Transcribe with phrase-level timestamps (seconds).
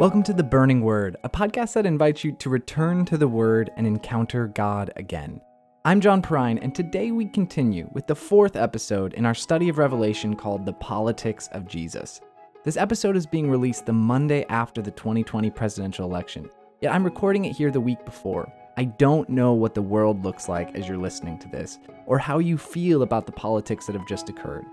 [0.00, 3.70] Welcome to The Burning Word, a podcast that invites you to return to the Word
[3.76, 5.42] and encounter God again.
[5.84, 9.76] I'm John Perrine, and today we continue with the fourth episode in our study of
[9.76, 12.22] Revelation called The Politics of Jesus.
[12.64, 16.48] This episode is being released the Monday after the 2020 presidential election,
[16.80, 18.50] yet I'm recording it here the week before.
[18.78, 22.38] I don't know what the world looks like as you're listening to this, or how
[22.38, 24.64] you feel about the politics that have just occurred.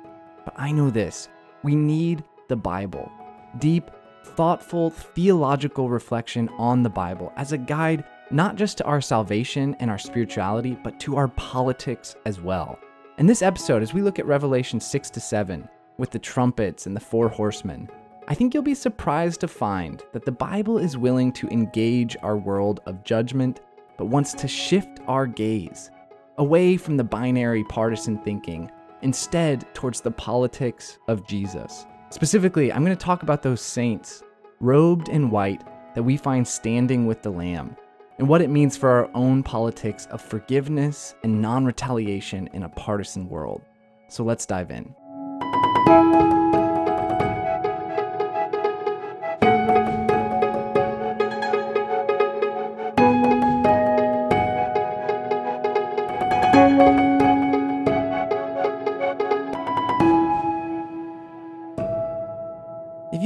[0.45, 1.27] But I know this
[1.63, 3.11] we need the Bible.
[3.59, 3.91] Deep,
[4.27, 9.89] thoughtful, theological reflection on the Bible as a guide not just to our salvation and
[9.89, 12.77] our spirituality, but to our politics as well.
[13.17, 15.67] In this episode, as we look at Revelation 6 to 7
[15.97, 17.89] with the trumpets and the four horsemen,
[18.27, 22.37] I think you'll be surprised to find that the Bible is willing to engage our
[22.37, 23.61] world of judgment,
[23.97, 25.89] but wants to shift our gaze
[26.37, 28.69] away from the binary partisan thinking,
[29.01, 31.85] instead towards the politics of Jesus.
[32.09, 34.23] Specifically, I'm going to talk about those saints
[34.59, 35.63] robed in white
[35.93, 37.75] that we find standing with the Lamb,
[38.17, 42.69] and what it means for our own politics of forgiveness and non retaliation in a
[42.69, 43.61] partisan world.
[44.09, 44.95] So let's dive in.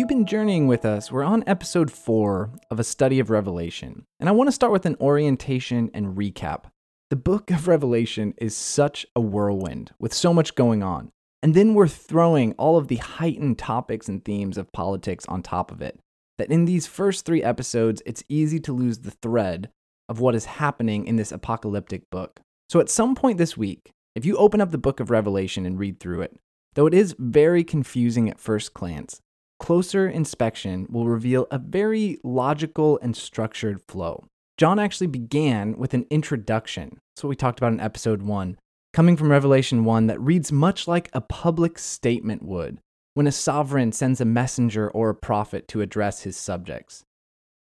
[0.01, 4.03] You've been journeying with us, we're on episode four of a study of Revelation.
[4.19, 6.63] And I want to start with an orientation and recap.
[7.11, 11.11] The book of Revelation is such a whirlwind with so much going on.
[11.43, 15.71] And then we're throwing all of the heightened topics and themes of politics on top
[15.71, 15.99] of it.
[16.39, 19.69] That in these first three episodes, it's easy to lose the thread
[20.09, 22.39] of what is happening in this apocalyptic book.
[22.69, 25.77] So at some point this week, if you open up the book of Revelation and
[25.77, 26.35] read through it,
[26.73, 29.21] though it is very confusing at first glance,
[29.61, 34.25] closer inspection will reveal a very logical and structured flow.
[34.57, 36.97] John actually began with an introduction.
[37.15, 38.57] That's what we talked about in episode one,
[38.91, 42.79] coming from Revelation 1 that reads much like a public statement would
[43.13, 47.03] when a sovereign sends a messenger or a prophet to address his subjects.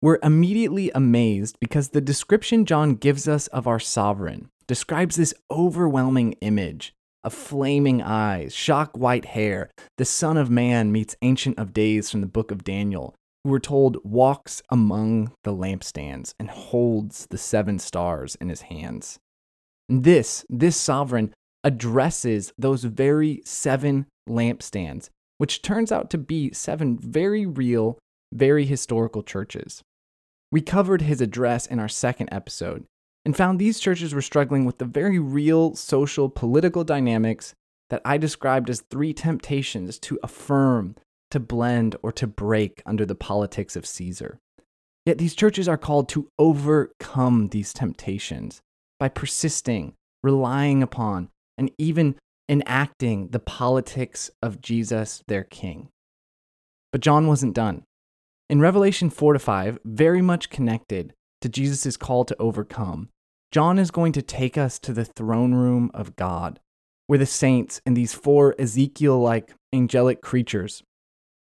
[0.02, 6.34] We're immediately amazed because the description John gives us of our sovereign describes this overwhelming
[6.40, 6.94] image
[7.24, 12.22] of flaming eyes, shock white hair, the Son of Man meets Ancient of Days from
[12.22, 13.14] the book of Daniel,
[13.44, 19.20] who we're told walks among the lampstands and holds the seven stars in his hands.
[19.90, 26.98] And this, this sovereign addresses those very seven lampstands, which turns out to be seven
[26.98, 27.98] very real,
[28.34, 29.82] very historical churches.
[30.52, 32.86] We covered his address in our second episode,
[33.26, 37.54] and found these churches were struggling with the very real social political dynamics
[37.90, 40.96] that I described as three temptations to affirm,
[41.32, 44.40] to blend, or to break under the politics of Caesar.
[45.06, 48.62] Yet these churches are called to overcome these temptations
[49.00, 49.94] by persisting,
[50.24, 52.16] relying upon, and even
[52.48, 55.90] enacting the politics of Jesus, their king.
[56.92, 57.84] But John wasn't done.
[58.50, 63.10] In Revelation 4 to 5, very much connected, to Jesus' call to overcome,
[63.52, 66.60] John is going to take us to the throne room of God,
[67.08, 70.84] where the saints and these four Ezekiel like angelic creatures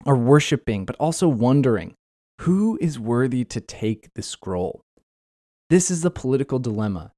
[0.05, 1.95] are worshiping, but also wondering
[2.41, 4.81] who is worthy to take the scroll.
[5.69, 7.11] This is the political dilemma.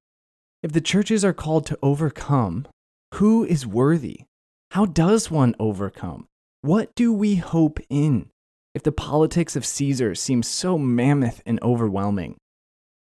[0.62, 2.68] If the churches are called to overcome,
[3.16, 4.22] who is worthy?
[4.72, 6.28] How does one overcome?
[6.62, 8.30] What do we hope in?
[8.74, 12.38] If the politics of Caesar seems so mammoth and overwhelming,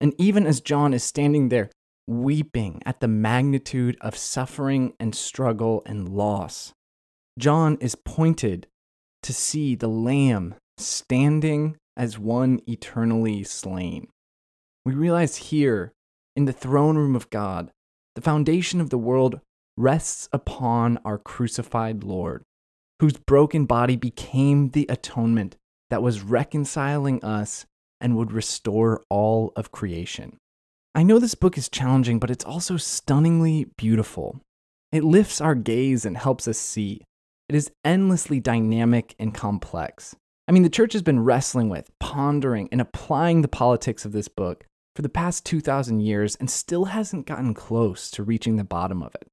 [0.00, 1.70] and even as John is standing there
[2.06, 6.72] weeping at the magnitude of suffering and struggle and loss,
[7.38, 8.66] John is pointed
[9.22, 14.08] to see the Lamb standing as one eternally slain.
[14.84, 15.92] We realize here,
[16.36, 17.72] in the throne room of God,
[18.14, 19.40] the foundation of the world
[19.76, 22.44] rests upon our crucified Lord,
[23.00, 25.56] whose broken body became the atonement
[25.90, 27.66] that was reconciling us
[28.00, 30.36] and would restore all of creation.
[30.94, 34.40] I know this book is challenging, but it's also stunningly beautiful.
[34.90, 37.02] It lifts our gaze and helps us see.
[37.48, 40.16] It is endlessly dynamic and complex.
[40.46, 44.28] I mean, the church has been wrestling with, pondering, and applying the politics of this
[44.28, 44.64] book
[44.96, 49.14] for the past 2,000 years and still hasn't gotten close to reaching the bottom of
[49.14, 49.28] it.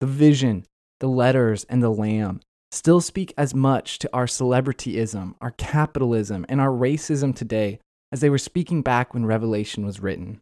[0.00, 0.66] The vision,
[1.00, 2.40] the letters, and the lamb
[2.72, 7.78] still speak as much to our celebrityism, our capitalism, and our racism today
[8.10, 10.40] as they were speaking back when Revelation was written.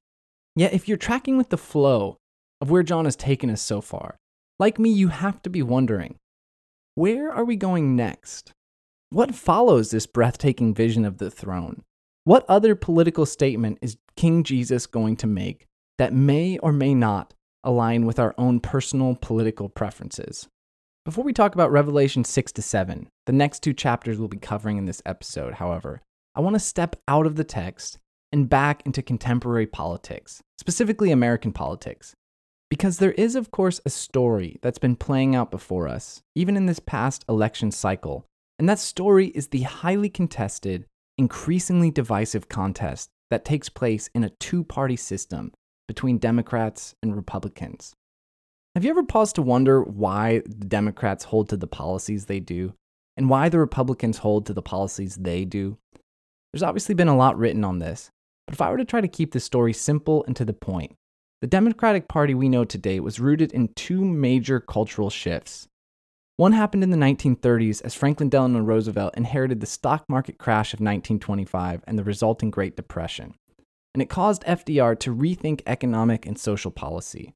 [0.57, 2.17] Yet, if you're tracking with the flow
[2.61, 4.17] of where John has taken us so far,
[4.59, 6.17] like me, you have to be wondering
[6.95, 8.53] where are we going next?
[9.11, 11.83] What follows this breathtaking vision of the throne?
[12.25, 15.67] What other political statement is King Jesus going to make
[15.99, 17.35] that may or may not
[17.65, 20.49] align with our own personal political preferences?
[21.07, 24.77] Before we talk about Revelation 6 to 7, the next two chapters we'll be covering
[24.77, 26.03] in this episode, however,
[26.35, 27.99] I want to step out of the text
[28.31, 32.15] and back into contemporary politics, specifically American politics.
[32.69, 36.67] Because there is, of course, a story that's been playing out before us, even in
[36.67, 38.27] this past election cycle,
[38.59, 40.85] and that story is the highly contested,
[41.17, 45.51] increasingly divisive contest that takes place in a two party system
[45.89, 47.95] between Democrats and Republicans.
[48.77, 52.75] Have you ever paused to wonder why the Democrats hold to the policies they do
[53.17, 55.77] and why the Republicans hold to the policies they do?
[56.53, 58.13] There's obviously been a lot written on this,
[58.47, 60.95] but if I were to try to keep the story simple and to the point,
[61.41, 65.67] the Democratic Party we know today was rooted in two major cultural shifts.
[66.37, 70.79] One happened in the 1930s as Franklin Delano Roosevelt inherited the stock market crash of
[70.79, 73.35] 1925 and the resulting Great Depression,
[73.95, 77.35] and it caused FDR to rethink economic and social policy.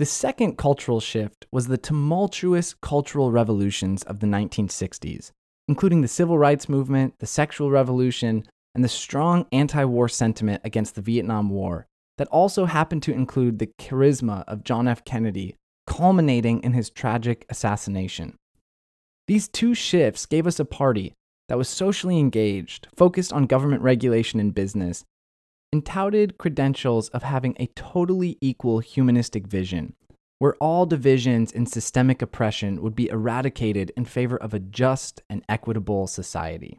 [0.00, 5.30] The second cultural shift was the tumultuous cultural revolutions of the 1960s,
[5.68, 8.44] including the civil rights movement, the sexual revolution,
[8.74, 11.86] and the strong anti war sentiment against the Vietnam War
[12.16, 15.04] that also happened to include the charisma of John F.
[15.04, 15.56] Kennedy,
[15.86, 18.36] culminating in his tragic assassination.
[19.26, 21.12] These two shifts gave us a party
[21.50, 25.04] that was socially engaged, focused on government regulation and business,
[25.72, 29.94] and touted credentials of having a totally equal humanistic vision,
[30.38, 35.44] where all divisions and systemic oppression would be eradicated in favor of a just and
[35.48, 36.78] equitable society.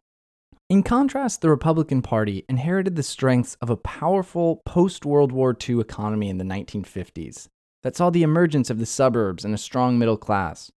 [0.70, 5.80] In contrast, the Republican Party inherited the strengths of a powerful post World War II
[5.80, 7.48] economy in the 1950s
[7.84, 10.72] that saw the emergence of the suburbs and a strong middle class.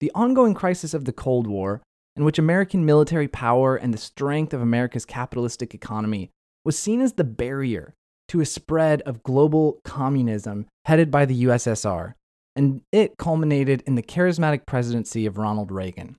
[0.00, 1.82] The ongoing crisis of the Cold War,
[2.14, 6.30] in which American military power and the strength of America's capitalistic economy
[6.68, 7.94] was seen as the barrier
[8.28, 12.12] to a spread of global communism headed by the USSR,
[12.54, 16.16] and it culminated in the charismatic presidency of Ronald Reagan,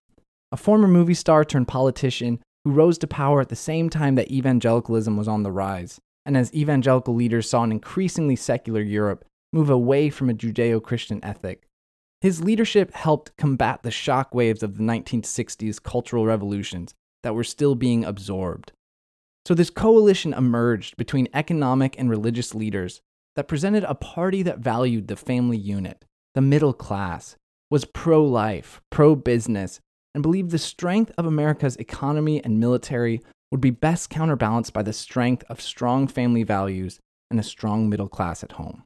[0.51, 4.31] a former movie star turned politician who rose to power at the same time that
[4.31, 9.69] evangelicalism was on the rise, and as evangelical leaders saw an increasingly secular Europe move
[9.69, 11.67] away from a Judeo Christian ethic.
[12.21, 17.75] His leadership helped combat the shock waves of the 1960s cultural revolutions that were still
[17.75, 18.71] being absorbed.
[19.49, 23.01] So, this coalition emerged between economic and religious leaders
[23.35, 26.05] that presented a party that valued the family unit,
[26.35, 27.35] the middle class,
[27.71, 29.79] was pro life, pro business,
[30.13, 34.93] and believed the strength of America's economy and military would be best counterbalanced by the
[34.93, 36.99] strength of strong family values
[37.31, 38.83] and a strong middle class at home.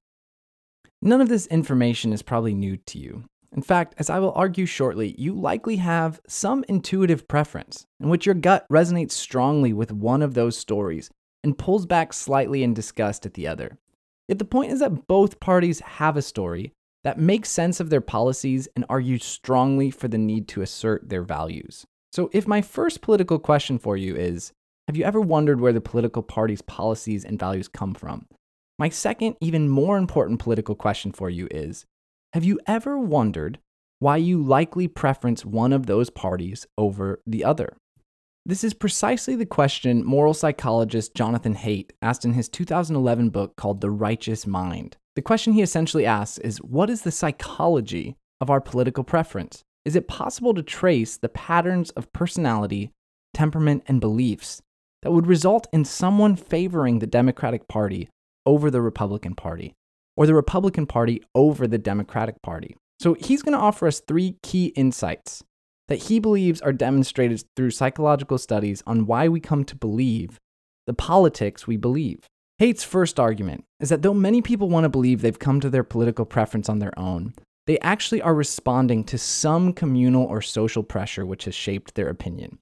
[1.02, 3.26] None of this information is probably new to you.
[3.56, 8.26] In fact, as I will argue shortly, you likely have some intuitive preference in which
[8.26, 11.12] your gut resonates strongly with one of those stories
[11.44, 13.78] and pulls back slightly in disgust at the other.
[14.28, 16.74] Yet the point is that both parties have a story
[17.04, 21.24] that makes sense of their policies and argue strongly for the need to assert their
[21.24, 21.86] values.
[22.12, 24.52] So, if my first political question for you is
[24.88, 28.26] Have you ever wondered where the political party's policies and values come from?
[28.80, 31.86] My second, even more important political question for you is
[32.34, 33.60] Have you ever wondered
[34.00, 37.78] why you likely preference one of those parties over the other?
[38.44, 43.82] This is precisely the question moral psychologist Jonathan Haidt asked in his 2011 book called
[43.82, 44.98] The Righteous Mind.
[45.16, 49.62] The question he essentially asks is what is the psychology of our political preference?
[49.86, 52.90] Is it possible to trace the patterns of personality,
[53.36, 54.60] temperament, and beliefs
[55.04, 58.10] that would result in someone favoring the Democratic Party
[58.44, 59.76] over the Republican Party,
[60.16, 62.76] or the Republican Party over the Democratic Party?
[63.00, 65.44] So he's going to offer us three key insights
[65.88, 70.40] that he believes are demonstrated through psychological studies on why we come to believe
[70.88, 72.26] the politics we believe.
[72.62, 75.84] Haidt's first argument is that though many people want to believe they've come to their
[75.84, 77.34] political preference on their own,
[77.66, 82.60] they actually are responding to some communal or social pressure which has shaped their opinion.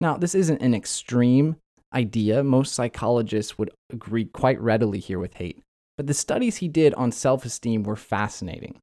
[0.00, 1.56] Now, this isn't an extreme
[1.94, 2.42] idea.
[2.42, 5.60] Most psychologists would agree quite readily here with Haidt,
[5.98, 8.80] but the studies he did on self esteem were fascinating.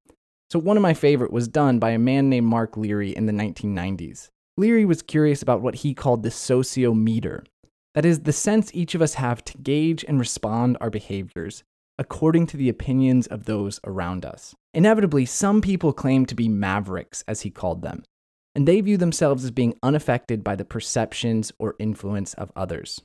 [0.52, 3.34] So, one of my favorite was done by a man named Mark Leary in the
[3.34, 4.30] 1990s.
[4.58, 7.46] Leary was curious about what he called the sociometer,
[7.96, 11.64] that is, the sense each of us have to gauge and respond our behaviors
[11.98, 14.54] according to the opinions of those around us.
[14.74, 18.04] Inevitably, some people claim to be mavericks, as he called them,
[18.54, 23.02] and they view themselves as being unaffected by the perceptions or influence of others.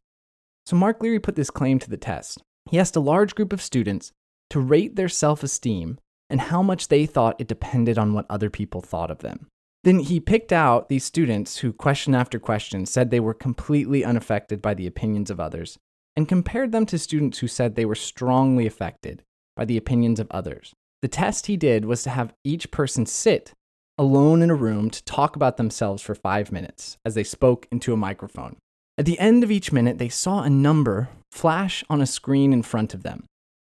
[0.67, 2.43] So, Mark Leary put this claim to the test.
[2.69, 4.13] He asked a large group of students
[4.51, 5.99] to rate their self esteem
[6.29, 9.47] and how much they thought it depended on what other people thought of them.
[9.83, 14.61] Then he picked out these students who, question after question, said they were completely unaffected
[14.61, 15.79] by the opinions of others,
[16.15, 19.23] and compared them to students who said they were strongly affected
[19.57, 20.75] by the opinions of others.
[21.03, 23.55] The test he did was to have each person sit
[23.97, 27.93] alone in a room to talk about themselves for five minutes as they spoke into
[27.93, 28.57] a microphone.
[28.99, 32.63] At the end of each minute, they saw a number flash on a screen in
[32.63, 33.25] front of them.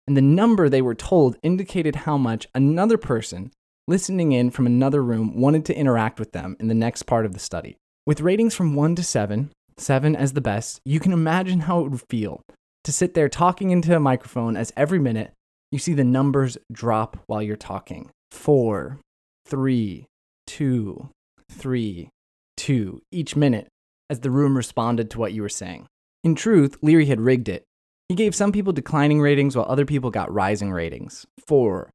[0.07, 3.51] And the number they were told indicated how much another person
[3.87, 7.33] listening in from another room wanted to interact with them in the next part of
[7.33, 7.77] the study.
[8.05, 11.89] With ratings from 1 to 7, 7 as the best, you can imagine how it
[11.89, 12.41] would feel
[12.83, 15.33] to sit there talking into a microphone as every minute
[15.71, 18.09] you see the numbers drop while you're talking.
[18.31, 18.99] Four,
[19.45, 20.07] three,
[20.47, 21.09] two,
[21.49, 22.09] three,
[22.57, 23.67] two, each minute
[24.09, 25.87] as the room responded to what you were saying.
[26.23, 27.65] In truth, Leary had rigged it.
[28.07, 31.25] He gave some people declining ratings while other people got rising ratings.
[31.47, 31.89] Four,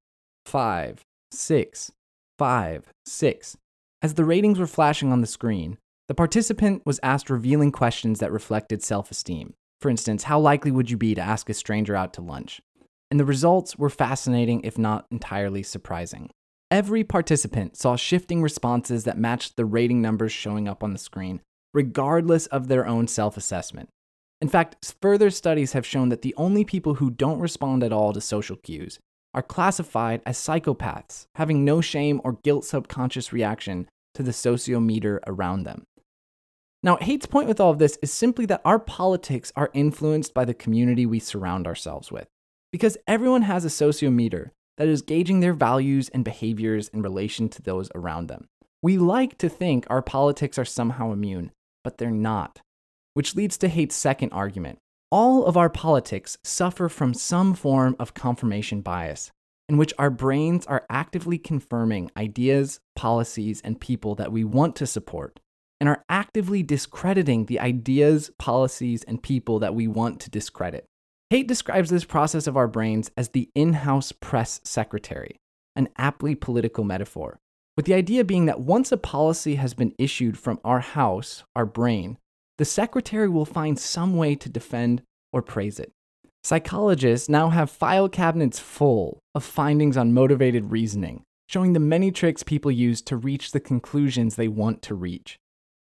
[0.45, 1.93] five, six,
[2.39, 3.57] five, six.
[4.03, 5.79] As the ratings were flashing on the screen,
[6.09, 9.55] the participant was asked revealing questions that reflected self esteem.
[9.81, 12.61] For instance, how likely would you be to ask a stranger out to lunch?
[13.11, 16.31] And the results were fascinating, if not entirely surprising.
[16.71, 21.41] Every participant saw shifting responses that matched the rating numbers showing up on the screen,
[21.73, 23.89] regardless of their own self assessment.
[24.41, 28.13] In fact, further studies have shown that the only people who don't respond at all
[28.13, 28.99] to social cues
[29.33, 35.65] are classified as psychopaths, having no shame or guilt subconscious reaction to the sociometer around
[35.65, 35.85] them.
[36.83, 40.45] Now, Haidt's point with all of this is simply that our politics are influenced by
[40.45, 42.29] the community we surround ourselves with.
[42.71, 47.63] Because everyone has a sociometer that is gauging their values and behaviors in relation to
[47.63, 48.47] those around them.
[48.83, 51.51] We like to think our politics are somehow immune,
[51.83, 52.61] but they're not.
[53.17, 54.79] Which leads to Haidt's second argument.
[55.11, 59.31] All of our politics suffer from some form of confirmation bias,
[59.71, 64.87] in which our brains are actively confirming ideas, policies, and people that we want to
[64.87, 65.41] support,
[65.81, 70.85] and are actively discrediting the ideas, policies, and people that we want to discredit.
[71.33, 75.37] Haidt describes this process of our brains as the in house press secretary,
[75.75, 77.39] an aptly political metaphor,
[77.79, 81.65] with the idea being that once a policy has been issued from our house, our
[81.65, 82.19] brain,
[82.59, 85.93] the secretary will find some way to defend or praise it.
[86.43, 92.43] Psychologists now have file cabinets full of findings on motivated reasoning, showing the many tricks
[92.43, 95.39] people use to reach the conclusions they want to reach.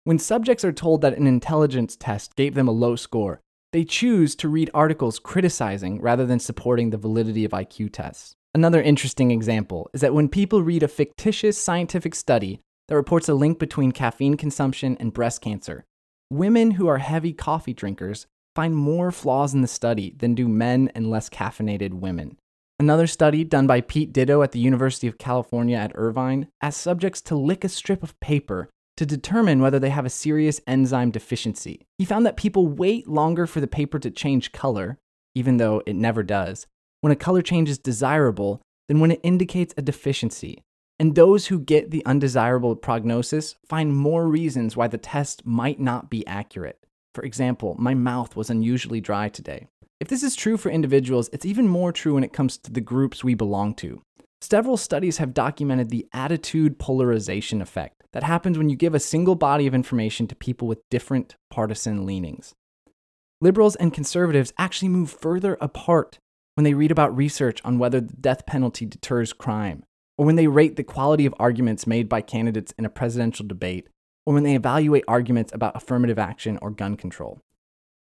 [0.05, 3.41] When subjects are told that an intelligence test gave them a low score,
[3.73, 8.35] they choose to read articles criticizing rather than supporting the validity of IQ tests.
[8.55, 13.35] Another interesting example is that when people read a fictitious scientific study that reports a
[13.35, 15.85] link between caffeine consumption and breast cancer,
[16.31, 20.91] Women who are heavy coffee drinkers find more flaws in the study than do men
[20.95, 22.37] and less caffeinated women.
[22.79, 27.23] Another study done by Pete Ditto at the University of California at Irvine asked subjects
[27.23, 28.69] to lick a strip of paper
[28.99, 31.87] to determine whether they have a serious enzyme deficiency.
[31.97, 34.99] He found that people wait longer for the paper to change color,
[35.35, 36.67] even though it never does,
[37.01, 40.63] when a color change is desirable than when it indicates a deficiency.
[40.99, 46.11] And those who get the undesirable prognosis find more reasons why the test might not
[46.11, 46.85] be accurate.
[47.15, 49.69] For example, my mouth was unusually dry today.
[50.01, 52.81] If this is true for individuals, it's even more true when it comes to the
[52.81, 54.03] groups we belong to.
[54.41, 59.35] Several studies have documented the attitude polarization effect that happens when you give a single
[59.35, 62.55] body of information to people with different partisan leanings.
[63.41, 66.19] Liberals and conservatives actually move further apart
[66.55, 69.85] when they read about research on whether the death penalty deters crime
[70.19, 73.89] or when they rate the quality of arguments made by candidates in a presidential debate,
[74.27, 77.41] or when they evaluate arguments about affirmative action or gun control.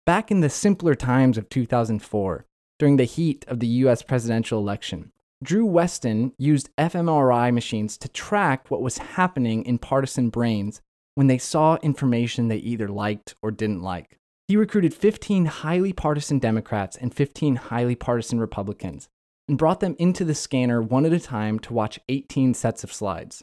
[0.04, 2.44] Back in the simpler times of 2004,
[2.78, 8.70] during the heat of the US presidential election, Drew Westen used fMRI machines to track
[8.70, 10.82] what was happening in partisan brains
[11.14, 14.18] when they saw information they either liked or didn't like.
[14.48, 19.08] He recruited 15 highly partisan Democrats and 15 highly partisan Republicans
[19.48, 22.92] and brought them into the scanner one at a time to watch 18 sets of
[22.92, 23.42] slides.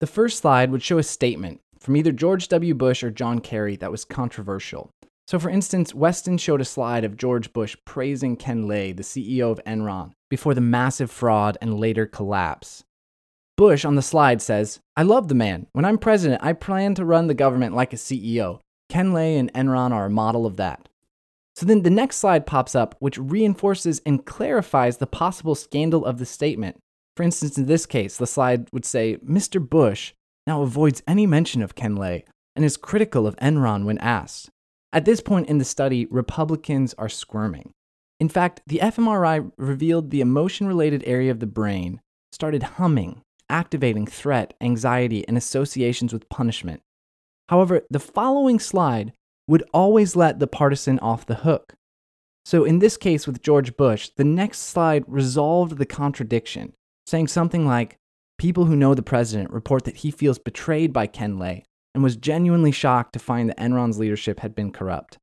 [0.00, 2.74] The first slide would show a statement from either George W.
[2.74, 4.90] Bush or John Kerry that was controversial.
[5.26, 9.50] So, for instance, Westen showed a slide of George Bush praising Ken Lay, the CEO
[9.50, 12.84] of Enron, before the massive fraud and later collapse.
[13.56, 15.66] Bush on the slide says, I love the man.
[15.72, 18.60] When I'm president, I plan to run the government like a CEO.
[18.88, 20.88] Ken Lay and Enron are a model of that.
[21.54, 26.18] So then the next slide pops up, which reinforces and clarifies the possible scandal of
[26.18, 26.78] the statement.
[27.16, 29.66] For instance, in this case, the slide would say Mr.
[29.66, 30.14] Bush
[30.46, 32.24] now avoids any mention of Ken Lay
[32.56, 34.50] and is critical of Enron when asked.
[34.92, 37.72] At this point in the study, Republicans are squirming.
[38.20, 44.06] In fact, the fMRI revealed the emotion related area of the brain started humming, activating
[44.06, 46.82] threat, anxiety, and associations with punishment.
[47.48, 49.12] However, the following slide
[49.46, 51.74] would always let the partisan off the hook.
[52.44, 56.72] So, in this case with George Bush, the next slide resolved the contradiction,
[57.06, 57.98] saying something like
[58.42, 61.62] People who know the president report that he feels betrayed by Ken Lay
[61.94, 65.16] and was genuinely shocked to find that Enron's leadership had been corrupt.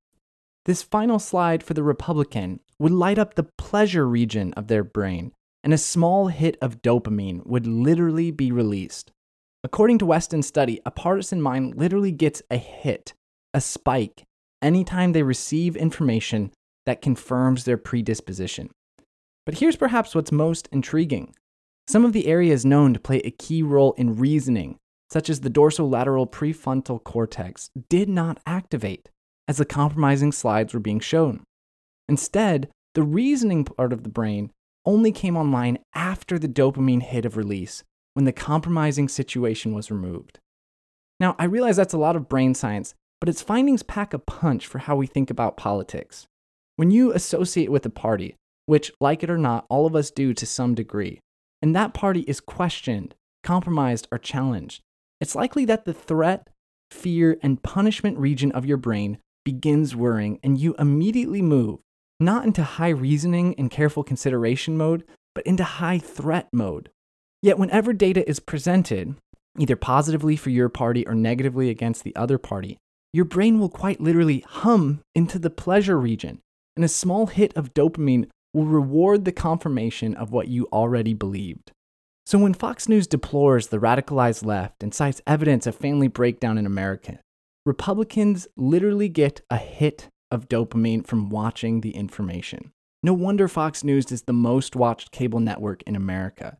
[0.63, 5.33] This final slide for the Republican would light up the pleasure region of their brain,
[5.65, 9.11] and a small hit of dopamine would literally be released.
[9.65, 13.13] According to Westen's study, a partisan mind literally gets a hit,
[13.53, 14.23] a spike,
[14.61, 16.51] anytime they receive information
[16.85, 18.69] that confirms their predisposition.
[19.45, 21.33] But here's perhaps what's most intriguing.
[21.87, 24.77] Some of the areas known to play a key role in reasoning,
[25.11, 29.09] such as the dorsolateral prefrontal cortex, did not activate
[29.47, 31.43] as the compromising slides were being shown.
[32.07, 34.51] Instead, the reasoning part of the brain
[34.85, 40.39] only came online after the dopamine hit of release when the compromising situation was removed.
[41.19, 44.65] Now, I realize that's a lot of brain science, but its findings pack a punch
[44.65, 46.27] for how we think about politics.
[46.75, 48.35] When you associate with a party,
[48.65, 51.19] which, like it or not, all of us do to some degree,
[51.61, 54.81] and that party is questioned, compromised, or challenged,
[55.19, 56.47] it's likely that the threat,
[56.91, 61.79] fear, and punishment region of your brain begins whirring and you immediately move,
[62.19, 65.03] not into high reasoning and careful consideration mode,
[65.35, 66.89] but into high threat mode.
[67.41, 69.15] Yet, whenever data is presented,
[69.57, 72.77] either positively for your party or negatively against the other party,
[73.13, 76.41] your brain will quite literally hum into the pleasure region,
[76.75, 81.71] and a small hit of dopamine will reward the confirmation of what you already believed.
[82.25, 86.65] So, when Fox News deplores the radicalized left and cites evidence of family breakdown in
[86.65, 87.19] America,
[87.65, 92.71] Republicans literally get a hit of dopamine from watching the information.
[93.01, 96.57] No wonder Fox News is the most watched cable network in America.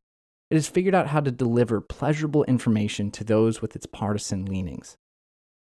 [0.49, 4.97] It has figured out how to deliver pleasurable information to those with its partisan leanings.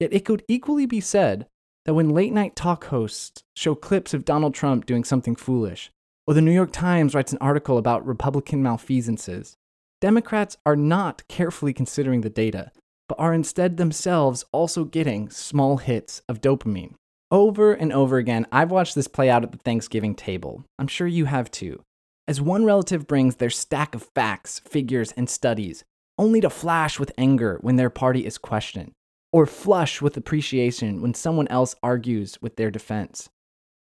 [0.00, 1.46] Yet it could equally be said
[1.84, 5.90] that when late night talk hosts show clips of Donald Trump doing something foolish,
[6.26, 9.56] or the New York Times writes an article about Republican malfeasances,
[10.00, 12.70] Democrats are not carefully considering the data,
[13.08, 16.94] but are instead themselves also getting small hits of dopamine.
[17.30, 20.64] Over and over again, I've watched this play out at the Thanksgiving table.
[20.78, 21.82] I'm sure you have too
[22.28, 25.82] as one relative brings their stack of facts, figures, and studies,
[26.18, 28.92] only to flash with anger when their party is questioned,
[29.32, 33.28] or flush with appreciation when someone else argues with their defense.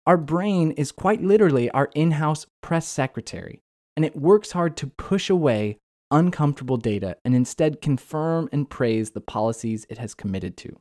[0.06, 3.62] Our brain is quite literally our in house press secretary,
[3.96, 5.78] and it works hard to push away
[6.12, 10.76] uncomfortable data and instead confirm and praise the policies it has committed to.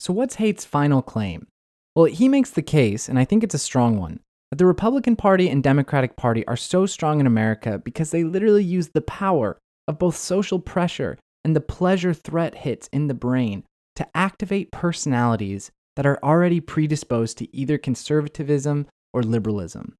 [0.00, 1.46] So, what's Haidt's final claim?
[1.94, 4.20] Well, he makes the case, and I think it's a strong one,
[4.50, 8.64] that the Republican Party and Democratic Party are so strong in America because they literally
[8.64, 13.64] use the power of both social pressure and the pleasure threat hits in the brain
[13.96, 19.94] to activate personalities that are already predisposed to either conservatism or liberalism.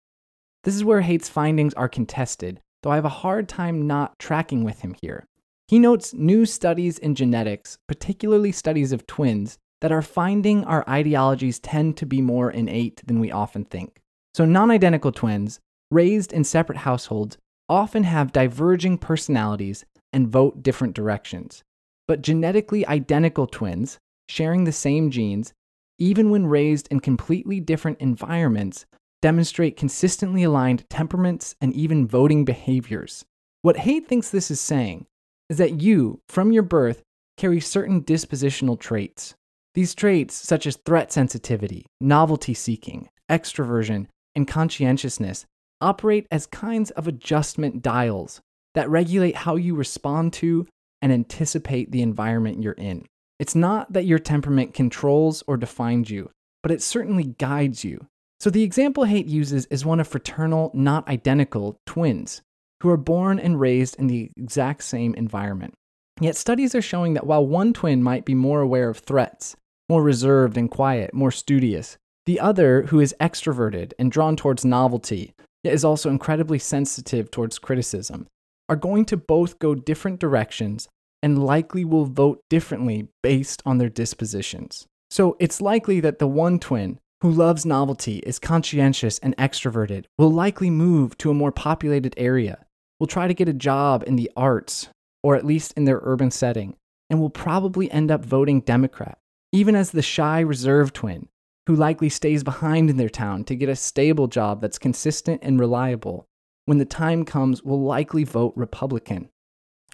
[0.64, 4.64] This is where Haidt's findings are contested, though I have a hard time not tracking
[4.64, 5.26] with him here.
[5.68, 11.58] He notes new studies in genetics, particularly studies of twins, that are finding our ideologies
[11.58, 14.00] tend to be more innate than we often think.
[14.34, 20.94] So, non identical twins, raised in separate households, often have diverging personalities and vote different
[20.94, 21.62] directions.
[22.06, 25.52] But genetically identical twins, sharing the same genes,
[25.98, 28.84] even when raised in completely different environments,
[29.22, 33.24] demonstrate consistently aligned temperaments and even voting behaviors.
[33.62, 35.06] What Haidt thinks this is saying
[35.48, 37.02] is that you, from your birth,
[37.36, 39.34] carry certain dispositional traits.
[39.74, 45.46] These traits, such as threat sensitivity, novelty seeking, extroversion, and conscientiousness
[45.80, 48.40] operate as kinds of adjustment dials
[48.74, 50.66] that regulate how you respond to
[51.04, 53.04] and anticipate the environment you're in.
[53.38, 56.30] It's not that your temperament controls or defines you,
[56.62, 58.06] but it certainly guides you.
[58.40, 62.40] So the example Haidt uses is one of fraternal, not identical twins
[62.82, 65.74] who are born and raised in the exact same environment.
[66.22, 69.56] Yet studies are showing that while one twin might be more aware of threats,
[69.90, 75.34] more reserved and quiet, more studious, the other, who is extroverted and drawn towards novelty,
[75.62, 78.26] yet is also incredibly sensitive towards criticism,
[78.70, 80.88] are going to both go different directions
[81.24, 84.86] and likely will vote differently based on their dispositions.
[85.10, 90.30] So it's likely that the one twin, who loves novelty, is conscientious and extroverted, will
[90.30, 92.66] likely move to a more populated area,
[93.00, 94.90] will try to get a job in the arts,
[95.22, 96.76] or at least in their urban setting,
[97.08, 99.16] and will probably end up voting Democrat,
[99.50, 101.26] even as the shy, reserved twin,
[101.66, 105.58] who likely stays behind in their town to get a stable job that's consistent and
[105.58, 106.26] reliable,
[106.66, 109.30] when the time comes, will likely vote Republican.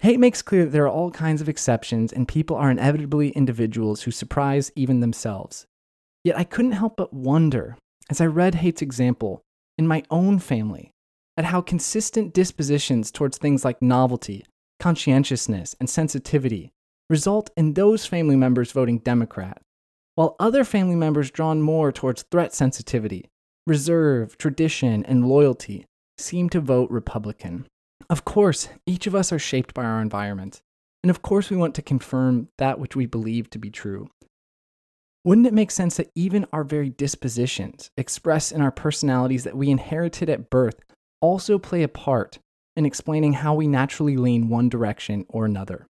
[0.03, 4.01] Haidt makes clear that there are all kinds of exceptions, and people are inevitably individuals
[4.01, 5.67] who surprise even themselves.
[6.23, 7.77] Yet I couldn't help but wonder,
[8.09, 9.41] as I read Haidt's example,
[9.77, 10.91] in my own family
[11.37, 14.45] at how consistent dispositions towards things like novelty,
[14.79, 16.71] conscientiousness, and sensitivity
[17.09, 19.61] result in those family members voting Democrat,
[20.15, 23.29] while other family members drawn more towards threat sensitivity,
[23.67, 25.85] reserve, tradition, and loyalty
[26.17, 27.65] seem to vote Republican.
[28.11, 30.61] Of course, each of us are shaped by our environment,
[31.01, 34.09] and of course, we want to confirm that which we believe to be true.
[35.23, 39.69] Wouldn't it make sense that even our very dispositions, expressed in our personalities that we
[39.69, 40.81] inherited at birth,
[41.21, 42.37] also play a part
[42.75, 45.87] in explaining how we naturally lean one direction or another?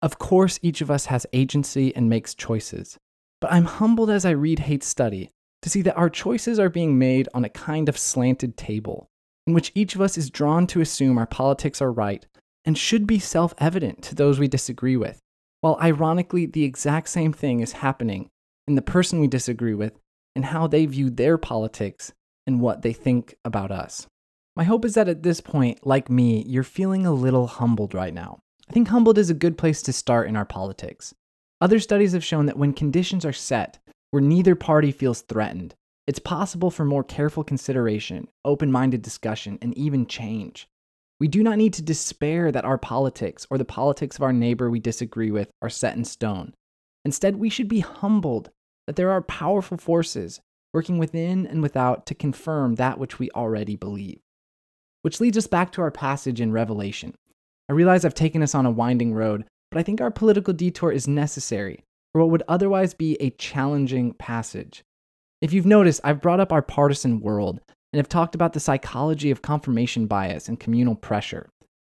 [0.00, 2.96] Of course, each of us has agency and makes choices,
[3.40, 6.96] but I'm humbled as I read Haidt's study to see that our choices are being
[6.96, 9.08] made on a kind of slanted table,
[9.48, 12.26] in which each of us is drawn to assume our politics are right
[12.66, 15.18] and should be self evident to those we disagree with,
[15.62, 18.28] while ironically, the exact same thing is happening
[18.66, 19.98] in the person we disagree with
[20.36, 22.12] and how they view their politics
[22.46, 24.06] and what they think about us.
[24.54, 28.12] My hope is that at this point, like me, you're feeling a little humbled right
[28.12, 28.40] now.
[28.68, 31.14] I think humbled is a good place to start in our politics.
[31.62, 33.78] Other studies have shown that when conditions are set
[34.10, 35.74] where neither party feels threatened,
[36.08, 40.66] it's possible for more careful consideration, open minded discussion, and even change.
[41.20, 44.70] We do not need to despair that our politics or the politics of our neighbor
[44.70, 46.54] we disagree with are set in stone.
[47.04, 48.48] Instead, we should be humbled
[48.86, 50.40] that there are powerful forces
[50.72, 54.18] working within and without to confirm that which we already believe.
[55.02, 57.14] Which leads us back to our passage in Revelation.
[57.68, 60.90] I realize I've taken us on a winding road, but I think our political detour
[60.90, 64.82] is necessary for what would otherwise be a challenging passage.
[65.40, 67.60] If you've noticed, I've brought up our partisan world
[67.92, 71.48] and have talked about the psychology of confirmation bias and communal pressure.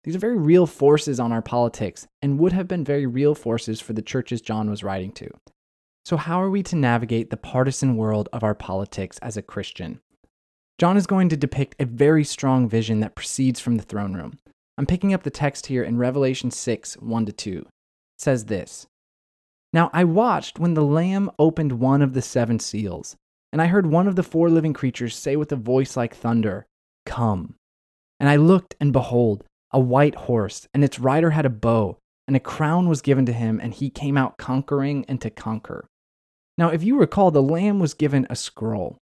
[0.04, 3.80] These are very real forces on our politics and would have been very real forces
[3.80, 5.28] for the churches John was writing to.
[6.04, 10.00] So, how are we to navigate the partisan world of our politics as a Christian?
[10.78, 14.38] John is going to depict a very strong vision that proceeds from the throne room.
[14.78, 17.58] I'm picking up the text here in Revelation 6 1 to 2.
[17.58, 17.66] It
[18.18, 18.86] says this
[19.72, 23.16] Now I watched when the Lamb opened one of the seven seals.
[23.52, 26.66] And I heard one of the four living creatures say with a voice like thunder,
[27.04, 27.56] Come.
[28.18, 32.36] And I looked, and behold, a white horse, and its rider had a bow, and
[32.36, 35.86] a crown was given to him, and he came out conquering and to conquer.
[36.56, 38.98] Now, if you recall, the Lamb was given a scroll.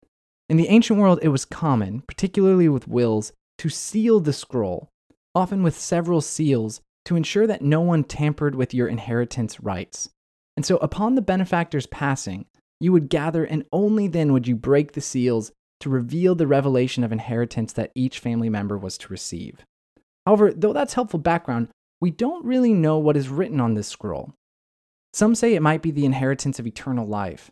[0.49, 4.89] In the ancient world, it was common, particularly with wills, to seal the scroll,
[5.33, 10.09] often with several seals, to ensure that no one tampered with your inheritance rights.
[10.57, 12.45] And so, upon the benefactor's passing,
[12.79, 17.03] you would gather, and only then would you break the seals to reveal the revelation
[17.03, 19.65] of inheritance that each family member was to receive.
[20.25, 21.69] However, though that's helpful background,
[22.01, 24.33] we don't really know what is written on this scroll.
[25.13, 27.51] Some say it might be the inheritance of eternal life.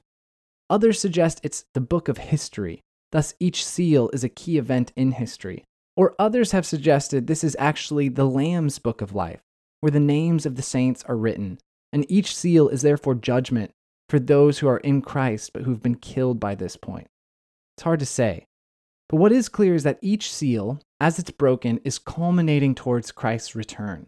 [0.69, 2.81] Others suggest it's the book of history,
[3.12, 5.63] thus, each seal is a key event in history.
[5.95, 9.41] Or others have suggested this is actually the Lamb's book of life,
[9.81, 11.59] where the names of the saints are written,
[11.91, 13.71] and each seal is therefore judgment
[14.13, 17.08] for those who are in Christ but who've been killed by this point?
[17.76, 18.45] It's hard to say.
[19.10, 23.56] But what is clear is that each seal, as it's broken, is culminating towards Christ's
[23.56, 24.06] return.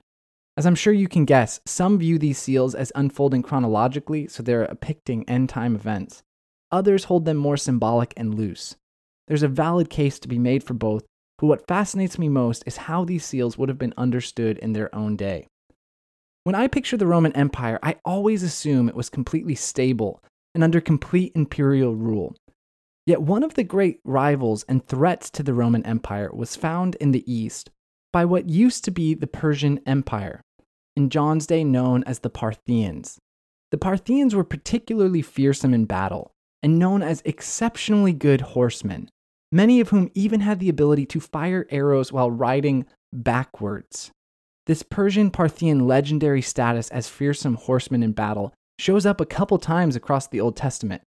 [0.58, 4.68] As I'm sure you can guess, some view these seals as unfolding chronologically, so they're
[4.68, 6.22] depicting end time events.
[6.72, 8.76] Others hold them more symbolic and loose.
[9.28, 11.04] There's a valid case to be made for both,
[11.40, 14.94] but what fascinates me most is how these seals would have been understood in their
[14.94, 15.48] own day.
[16.46, 20.22] When I picture the Roman Empire, I always assume it was completely stable
[20.54, 22.36] and under complete imperial rule.
[23.08, 27.14] Yet one of the great rivals and threats to the Roman Empire was found in
[27.14, 27.72] the East
[28.14, 30.42] by what used to be the Persian Empire,
[30.96, 33.18] in John's day known as the Parthians.
[33.72, 36.32] The Parthians were particularly fearsome in battle
[36.62, 39.10] and known as exceptionally good horsemen,
[39.52, 44.12] many of whom even had the ability to fire arrows while riding backwards.
[44.68, 49.96] This Persian Parthian legendary status as fearsome horsemen in battle shows up a couple times
[49.96, 51.04] across the Old Testament.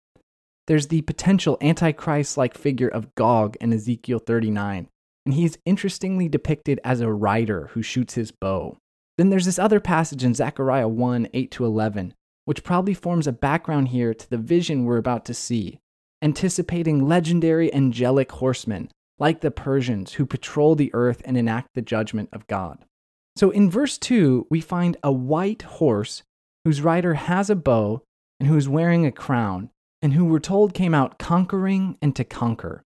[0.67, 4.89] There's the potential antichrist like figure of Gog in Ezekiel 39,
[5.25, 8.77] and he's interestingly depicted as a rider who shoots his bow.
[9.17, 12.13] Then there's this other passage in Zechariah 1 8 to 11,
[12.45, 15.79] which probably forms a background here to the vision we're about to see,
[16.21, 22.29] anticipating legendary angelic horsemen like the Persians who patrol the earth and enact the judgment
[22.35, 22.85] of God.
[23.37, 26.23] So in verse 2, we find a white horse
[26.65, 28.03] whose rider has a bow
[28.41, 29.71] and who is wearing a crown,
[30.03, 32.83] and who we're told came out conquering and to conquer.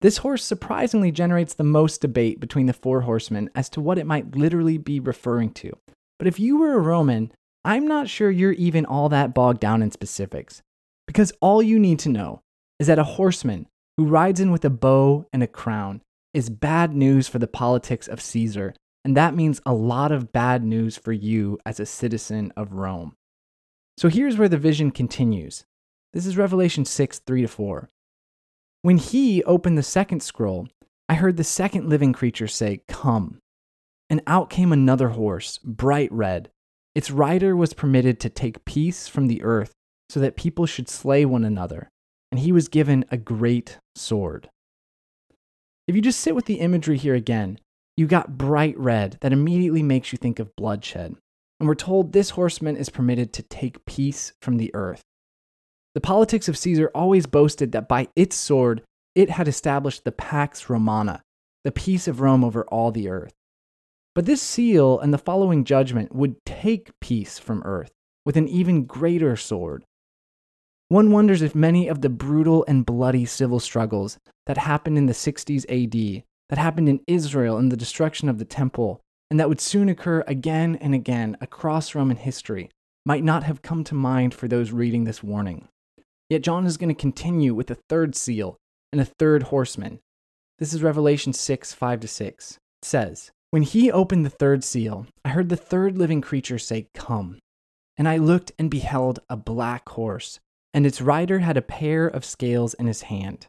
[0.00, 4.06] This horse surprisingly generates the most debate between the four horsemen as to what it
[4.06, 5.76] might literally be referring to.
[6.18, 7.32] But if you were a Roman,
[7.64, 10.62] I'm not sure you're even all that bogged down in specifics,
[11.06, 12.40] because all you need to know
[12.78, 13.66] is that a horseman
[13.98, 16.00] who rides in with a bow and a crown,
[16.32, 18.72] is bad news for the politics of Caesar,
[19.08, 23.16] and that means a lot of bad news for you as a citizen of Rome.
[23.96, 25.64] So here's where the vision continues.
[26.12, 27.88] This is Revelation 6 3 to 4.
[28.82, 30.68] When he opened the second scroll,
[31.08, 33.38] I heard the second living creature say, Come.
[34.10, 36.50] And out came another horse, bright red.
[36.94, 39.72] Its rider was permitted to take peace from the earth
[40.10, 41.88] so that people should slay one another,
[42.30, 44.50] and he was given a great sword.
[45.86, 47.58] If you just sit with the imagery here again,
[47.98, 51.16] you got bright red that immediately makes you think of bloodshed.
[51.58, 55.02] And we're told this horseman is permitted to take peace from the earth.
[55.96, 58.82] The politics of Caesar always boasted that by its sword,
[59.16, 61.24] it had established the Pax Romana,
[61.64, 63.32] the peace of Rome over all the earth.
[64.14, 67.90] But this seal and the following judgment would take peace from earth
[68.24, 69.84] with an even greater sword.
[70.88, 75.12] One wonders if many of the brutal and bloody civil struggles that happened in the
[75.12, 79.60] 60s AD, that happened in Israel in the destruction of the temple, and that would
[79.60, 82.70] soon occur again and again across Roman history,
[83.04, 85.68] might not have come to mind for those reading this warning.
[86.28, 88.56] Yet John is going to continue with a third seal
[88.92, 90.00] and a third horseman.
[90.58, 92.52] This is Revelation 6 5 to 6.
[92.52, 96.88] It says, When he opened the third seal, I heard the third living creature say,
[96.94, 97.38] Come.
[97.96, 100.38] And I looked and beheld a black horse,
[100.74, 103.46] and its rider had a pair of scales in his hand.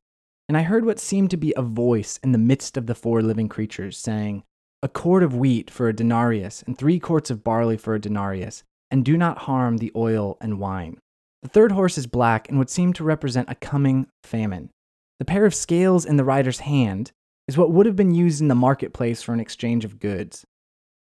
[0.49, 3.21] And I heard what seemed to be a voice in the midst of the four
[3.21, 4.41] living creatures, saying,
[4.81, 8.63] A quart of wheat for a denarius, and three quarts of barley for a denarius,
[8.89, 10.97] and do not harm the oil and wine.
[11.43, 14.71] The third horse is black and would seem to represent a coming famine.
[15.19, 17.12] The pair of scales in the rider's hand
[17.47, 20.47] is what would have been used in the marketplace for an exchange of goods.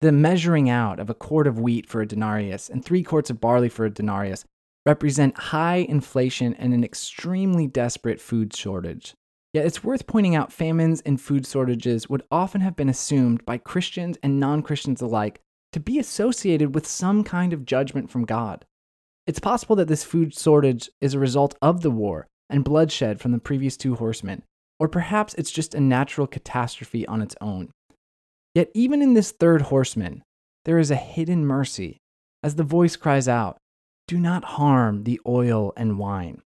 [0.02, 3.39] The measuring out of a quart of wheat for a denarius and three quarts of
[3.39, 4.45] barley for a denarius
[4.88, 9.13] represent high inflation and an extremely desperate food shortage.
[9.54, 13.58] Yet it's worth pointing out famines and food shortages would often have been assumed by
[13.58, 15.40] Christians and non Christians alike
[15.72, 18.66] to be associated with some kind of judgment from God.
[19.26, 23.32] It's possible that this food shortage is a result of the war and bloodshed from
[23.32, 24.44] the previous two horsemen,
[24.80, 27.70] or perhaps it's just a natural catastrophe on its own.
[28.56, 30.24] Yet, even in this third horseman,
[30.66, 31.98] there is a hidden mercy
[32.44, 33.58] as the voice cries out,
[34.08, 36.42] Do not harm the oil and wine.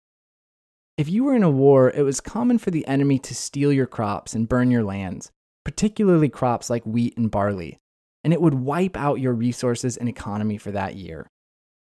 [0.99, 3.87] If you were in a war, it was common for the enemy to steal your
[3.87, 5.31] crops and burn your lands,
[5.63, 7.79] particularly crops like wheat and barley,
[8.25, 11.29] and it would wipe out your resources and economy for that year.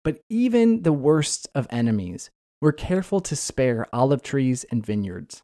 [0.04, 5.42] But even the worst of enemies were careful to spare olive trees and vineyards.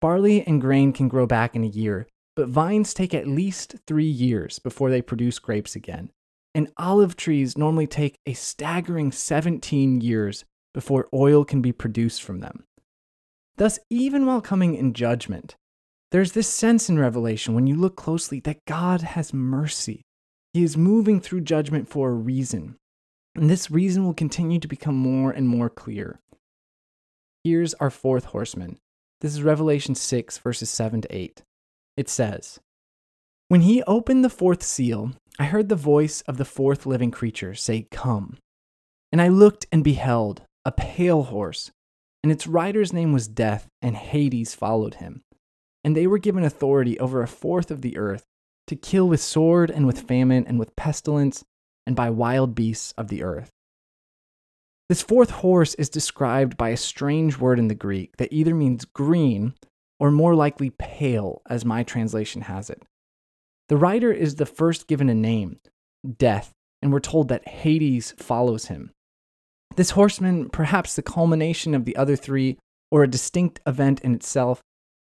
[0.00, 4.04] Barley and grain can grow back in a year, but vines take at least three
[4.06, 6.10] years before they produce grapes again.
[6.54, 12.40] And olive trees normally take a staggering 17 years before oil can be produced from
[12.40, 12.64] them.
[13.56, 15.56] Thus, even while coming in judgment,
[16.10, 20.02] there's this sense in Revelation when you look closely that God has mercy.
[20.52, 22.76] He is moving through judgment for a reason,
[23.34, 26.20] and this reason will continue to become more and more clear.
[27.44, 28.78] Here's our fourth horseman.
[29.20, 31.42] This is Revelation 6, verses 7 to 8.
[31.96, 32.60] It says,
[33.48, 37.54] When he opened the fourth seal, I heard the voice of the fourth living creature
[37.54, 38.36] say, Come.
[39.10, 41.70] And I looked and beheld a pale horse,
[42.22, 45.22] and its rider's name was Death, and Hades followed him.
[45.84, 48.24] And they were given authority over a fourth of the earth
[48.68, 51.44] to kill with sword and with famine and with pestilence
[51.86, 53.50] and by wild beasts of the earth.
[54.88, 58.84] This fourth horse is described by a strange word in the Greek that either means
[58.84, 59.54] green
[59.98, 62.82] or more likely pale, as my translation has it.
[63.68, 65.60] The rider is the first given a name,
[66.18, 68.90] Death, and we're told that Hades follows him.
[69.76, 72.58] This horseman, perhaps the culmination of the other three,
[72.90, 74.60] or a distinct event in itself,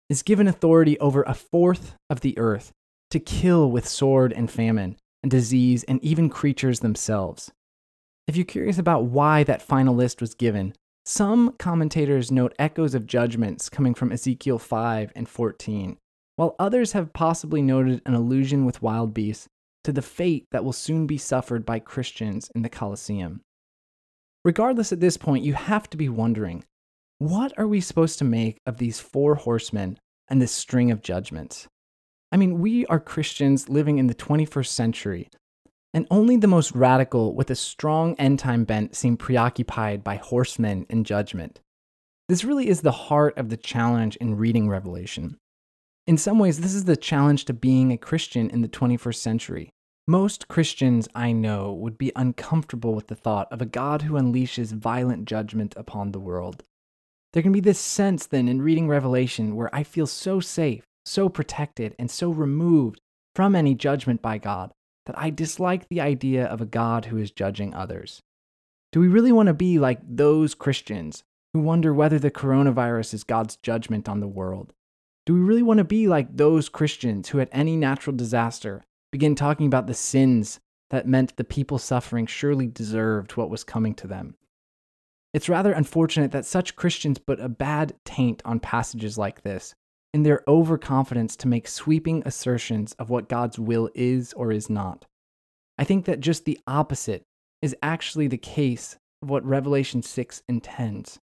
[0.10, 2.72] is given authority over a fourth of the earth
[3.12, 7.52] to kill with sword and famine, and disease, and even creatures themselves.
[8.28, 10.74] If you're curious about why that final list was given,
[11.06, 15.98] some commentators note echoes of judgments coming from Ezekiel 5 and 14,
[16.36, 19.48] while others have possibly noted an allusion with wild beasts
[19.84, 23.42] to the fate that will soon be suffered by Christians in the Colosseum.
[24.46, 26.64] Regardless, at this point, you have to be wondering
[27.18, 30.00] what are we supposed to make of these four horsemen
[30.30, 31.68] and this string of judgments?
[32.32, 35.30] I mean, we are Christians living in the 21st century,
[35.94, 40.86] and only the most radical with a strong end time bent seem preoccupied by horsemen
[40.90, 41.60] and judgment.
[42.30, 45.38] This really is the heart of the challenge in reading Revelation.
[46.08, 49.70] In some ways, this is the challenge to being a Christian in the 21st century.
[50.10, 54.74] Most Christians I know would be uncomfortable with the thought of a God who unleashes
[54.74, 56.64] violent judgment upon the world.
[57.34, 61.30] There can be this sense then in reading Revelation where I feel so safe, so
[61.30, 63.00] protected, and so removed
[63.36, 64.72] from any judgment by God
[65.06, 68.20] that I dislike the idea of a God who is judging others.
[68.92, 71.22] Do we really want to be like those Christians
[71.54, 74.74] who wonder whether the coronavirus is God's judgment on the world?
[75.28, 79.36] Do we really want to be like those Christians who, at any natural disaster, begin
[79.36, 84.08] talking about the sins that meant the people suffering surely deserved what was coming to
[84.08, 84.36] them?
[85.34, 89.76] It's rather unfortunate that such Christians put a bad taint on passages like this
[90.14, 95.06] in their overconfidence to make sweeping assertions of what God's will is or is not.
[95.78, 97.24] I think that just the opposite
[97.62, 101.20] is actually the case of what Revelation 6 intends.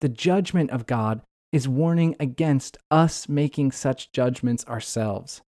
[0.00, 1.20] The judgment of God
[1.52, 5.42] is warning against us making such judgments ourselves.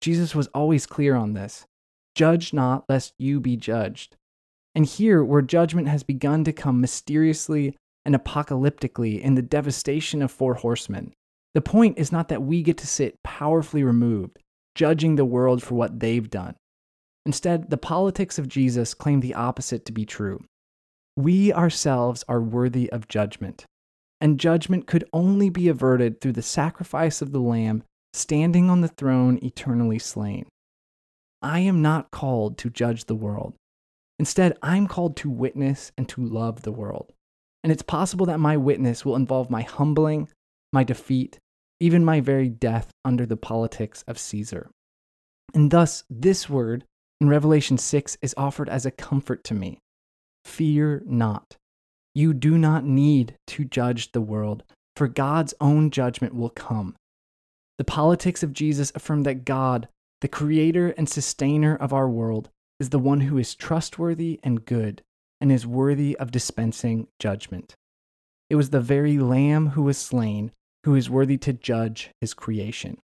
[0.00, 1.66] Jesus was always clear on this
[2.14, 4.16] Judge not, lest you be judged.
[4.74, 10.30] And here, where judgment has begun to come mysteriously and apocalyptically in the devastation of
[10.30, 11.12] four horsemen,
[11.54, 14.38] the point is not that we get to sit powerfully removed,
[14.74, 16.54] judging the world for what they've done.
[17.26, 20.44] Instead, the politics of Jesus claim the opposite to be true.
[21.16, 23.64] We ourselves are worthy of judgment,
[24.20, 27.82] and judgment could only be averted through the sacrifice of the Lamb
[28.16, 30.46] standing on the throne eternally slain.
[31.42, 33.54] I am not called to judge the world.
[34.18, 37.12] Instead, I'm called to witness and to love the world.
[37.62, 40.28] And it's possible that my witness will involve my humbling,
[40.72, 41.38] my defeat,
[41.80, 44.70] even my very death under the politics of Caesar.
[45.52, 46.84] And thus, this word
[47.20, 49.78] in Revelation 6 is offered as a comfort to me.
[50.44, 51.56] Fear not.
[52.14, 54.62] You do not need to judge the world,
[54.94, 56.94] for God's own judgment will come.
[57.78, 59.88] The politics of Jesus affirm that God,
[60.20, 62.48] the creator and sustainer of our world,
[62.80, 65.02] is the one who is trustworthy and good
[65.40, 67.74] and is worthy of dispensing judgment.
[68.48, 70.52] It was the very Lamb who was slain
[70.84, 72.98] who is worthy to judge his creation.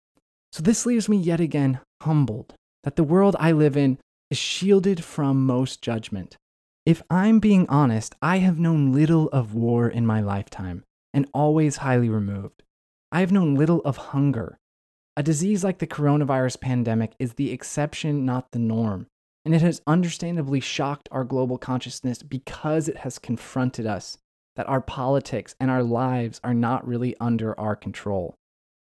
[0.51, 2.53] So this leaves me yet again humbled
[2.83, 3.97] that the world I live in
[4.29, 6.37] is shielded from most judgment.
[6.85, 11.77] If I'm being honest, I have known little of war in my lifetime and always
[11.77, 12.63] highly removed.
[13.11, 14.57] I have known little of hunger.
[15.17, 19.07] A disease like the coronavirus pandemic is the exception, not the norm
[19.43, 24.17] and it has understandably shocked our global consciousness because it has confronted us
[24.55, 28.35] that our politics and our lives are not really under our control.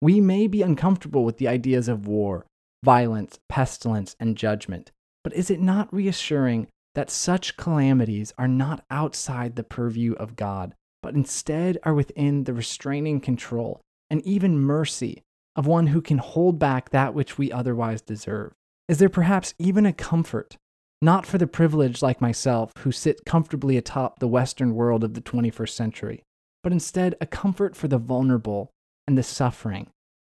[0.02, 2.46] We may be uncomfortable with the ideas of war,
[2.84, 4.92] violence, pestilence, and judgment,
[5.24, 10.76] but is it not reassuring that such calamities are not outside the purview of God,
[11.02, 15.24] but instead are within the restraining control and even mercy
[15.56, 18.54] of one who can hold back that which we otherwise deserve?
[18.88, 20.58] Is there perhaps even a comfort,
[21.02, 25.22] not for the privileged like myself who sit comfortably atop the Western world of the
[25.22, 26.24] 21st century,
[26.64, 28.72] but instead a comfort for the vulnerable
[29.08, 29.88] and the suffering,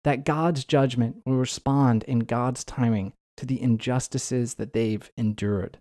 [0.04, 5.78] that God's judgment will respond in God's timing to the injustices that they've endured?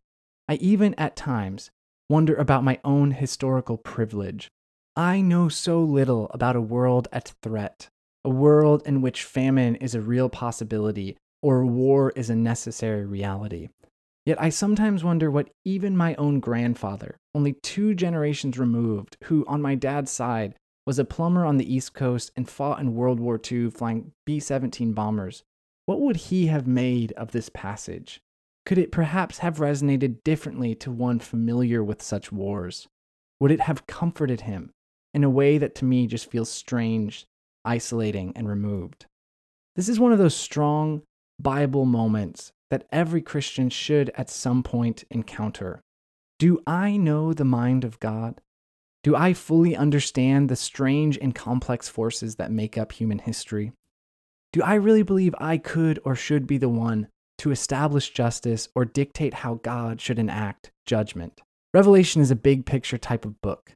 [0.48, 1.72] I even at times
[2.10, 4.50] wonder about my own historical privilege.
[4.96, 7.88] I know so little about a world at threat,
[8.26, 13.70] a world in which famine is a real possibility or war is a necessary reality.
[14.26, 19.62] Yet I sometimes wonder what even my own grandfather, only two generations removed, who on
[19.62, 20.56] my dad's side
[20.86, 24.40] was a plumber on the East Coast and fought in World War II flying B
[24.40, 25.44] 17 bombers,
[25.86, 28.22] what would he have made of this passage?
[28.66, 32.88] Could it perhaps have resonated differently to one familiar with such wars?
[33.42, 34.72] Would it have comforted him
[35.14, 37.26] in a way that to me just feels strange,
[37.65, 39.06] isolating, and removed?
[39.76, 41.02] This is one of those strong,
[41.39, 45.82] Bible moments that every Christian should at some point encounter.
[46.39, 48.41] Do I know the mind of God?
[49.04, 53.73] Do I fully understand the strange and complex forces that make up human history?
[54.54, 57.07] Do I really believe I could or should be the one
[57.39, 61.41] to establish justice or dictate how God should enact judgment?
[61.74, 63.74] Revelation is a big picture type of book.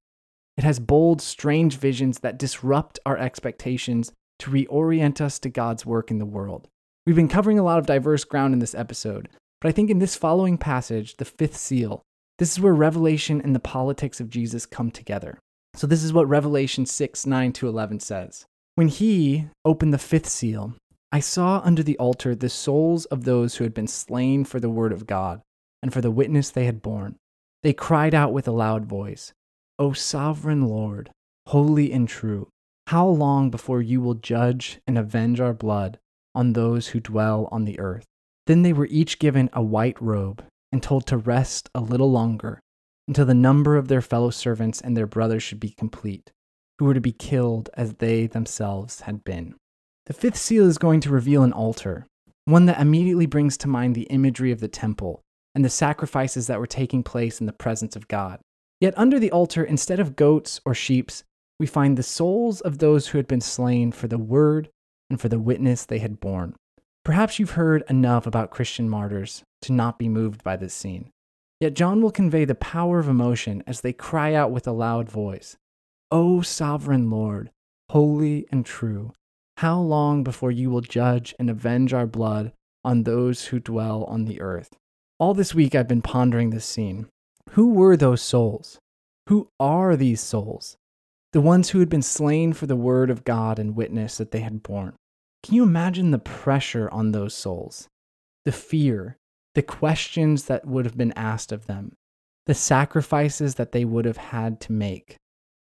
[0.57, 6.09] It has bold, strange visions that disrupt our expectations to reorient us to God's work
[6.11, 6.67] in the world.
[7.05, 9.29] We've been covering a lot of diverse ground in this episode,
[9.61, 12.01] but I think in this following passage, the fifth seal,
[12.37, 15.39] this is where revelation and the politics of Jesus come together.
[15.73, 18.45] So this is what Revelation 6 9 to 11 says.
[18.75, 20.73] When he opened the fifth seal,
[21.11, 24.69] I saw under the altar the souls of those who had been slain for the
[24.69, 25.41] word of God
[25.81, 27.15] and for the witness they had borne.
[27.63, 29.33] They cried out with a loud voice,
[29.79, 31.11] O sovereign Lord,
[31.47, 32.49] holy and true,
[32.87, 35.99] how long before you will judge and avenge our blood
[36.33, 38.05] on those who dwell on the earth.
[38.47, 42.59] Then they were each given a white robe and told to rest a little longer
[43.07, 46.31] until the number of their fellow servants and their brothers should be complete,
[46.79, 49.55] who were to be killed as they themselves had been.
[50.05, 52.07] The fifth seal is going to reveal an altar,
[52.45, 55.21] one that immediately brings to mind the imagery of the temple
[55.53, 58.39] and the sacrifices that were taking place in the presence of God.
[58.79, 61.23] Yet under the altar, instead of goats or sheeps,
[61.59, 64.69] we find the souls of those who had been slain for the word
[65.09, 66.55] and for the witness they had borne.
[67.03, 71.09] Perhaps you've heard enough about Christian martyrs to not be moved by this scene.
[71.59, 75.09] Yet John will convey the power of emotion as they cry out with a loud
[75.09, 75.57] voice
[76.11, 77.49] O sovereign Lord,
[77.89, 79.11] holy and true,
[79.57, 82.51] how long before you will judge and avenge our blood
[82.83, 84.75] on those who dwell on the earth?
[85.17, 87.07] All this week I've been pondering this scene.
[87.51, 88.79] Who were those souls?
[89.27, 90.77] Who are these souls?
[91.33, 94.39] The ones who had been slain for the word of God and witness that they
[94.39, 94.93] had borne.
[95.43, 97.87] Can you imagine the pressure on those souls?
[98.45, 99.17] The fear,
[99.55, 101.93] the questions that would have been asked of them,
[102.45, 105.17] the sacrifices that they would have had to make.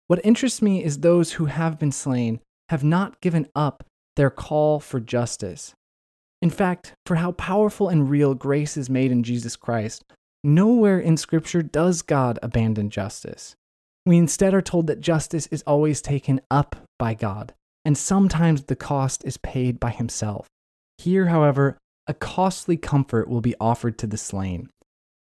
[0.07, 3.83] What interests me is those who have been slain have not given up
[4.15, 5.73] their call for justice.
[6.41, 10.03] In fact, for how powerful and real grace is made in Jesus Christ,
[10.45, 13.55] nowhere in Scripture does God abandon justice.
[14.05, 18.75] We instead are told that justice is always taken up by God, and sometimes the
[18.75, 20.47] cost is paid by Himself.
[20.97, 21.77] Here, however,
[22.07, 24.69] a costly comfort will be offered to the slain.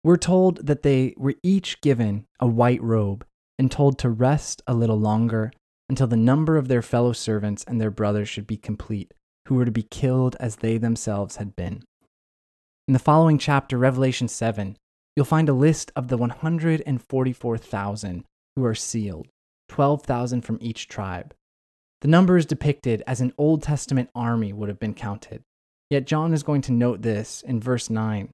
[0.03, 3.25] We're told that they were each given a white robe
[3.57, 5.51] and told to rest a little longer
[5.87, 9.13] until the number of their fellow servants and their brothers should be complete,
[9.47, 11.83] who were to be killed as they themselves had been.
[12.87, 14.77] In the following chapter, Revelation 7,
[15.15, 18.23] you'll find a list of the 144,000
[18.55, 19.27] who are sealed,
[19.69, 21.33] 12,000 from each tribe.
[22.01, 25.41] The number is depicted as an Old Testament army would have been counted.
[25.89, 28.29] Yet John is going to note this in verse 9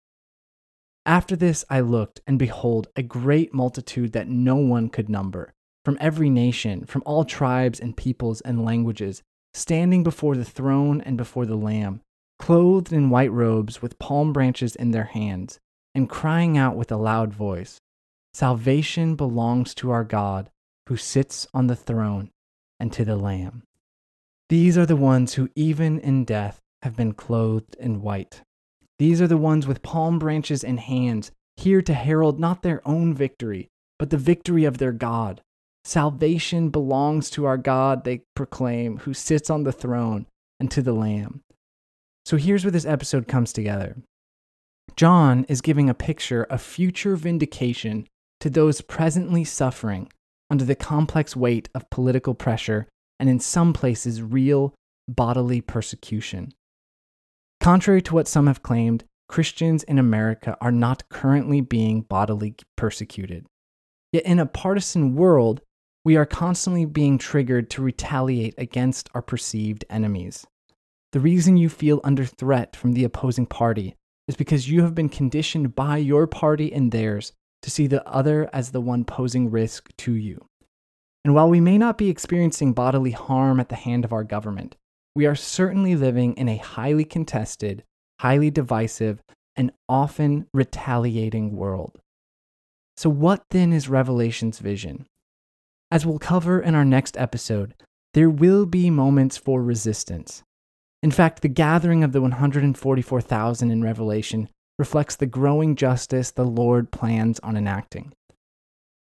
[1.05, 5.51] after this I looked, and behold, a great multitude that no one could number,
[5.83, 9.23] from every nation, from all tribes and peoples and languages,
[9.53, 12.01] standing before the throne and before the Lamb,
[12.37, 15.59] clothed in white robes, with palm branches in their hands,
[15.93, 17.79] and crying out with a loud voice
[18.33, 20.49] Salvation belongs to our God,
[20.87, 22.31] who sits on the throne,
[22.79, 23.63] and to the Lamb.
[24.49, 28.41] These are the ones who, even in death, have been clothed in white.
[28.99, 33.13] These are the ones with palm branches in hands, here to herald not their own
[33.13, 33.69] victory,
[33.99, 35.41] but the victory of their God.
[35.83, 40.27] Salvation belongs to our God, they proclaim, who sits on the throne,
[40.59, 41.41] and to the Lamb.
[42.25, 43.97] So here's where this episode comes together.
[44.95, 48.07] John is giving a picture of future vindication
[48.39, 50.11] to those presently suffering
[50.49, 52.87] under the complex weight of political pressure
[53.19, 54.75] and, in some places, real
[55.07, 56.51] bodily persecution.
[57.59, 63.45] Contrary to what some have claimed, Christians in America are not currently being bodily persecuted.
[64.11, 65.61] Yet in a partisan world,
[66.03, 70.45] we are constantly being triggered to retaliate against our perceived enemies.
[71.11, 73.95] The reason you feel under threat from the opposing party
[74.31, 78.49] is because you have been conditioned by your party and theirs to see the other
[78.53, 80.47] as the one posing risk to you.
[81.25, 84.77] And while we may not be experiencing bodily harm at the hand of our government,
[85.13, 87.83] we are certainly living in a highly contested,
[88.21, 89.21] highly divisive,
[89.57, 91.99] and often retaliating world.
[92.95, 95.07] So, what then is Revelation's vision?
[95.91, 97.75] As we'll cover in our next episode,
[98.13, 100.41] there will be moments for resistance.
[101.03, 106.91] In fact, the gathering of the 144,000 in Revelation reflects the growing justice the Lord
[106.91, 108.13] plans on enacting.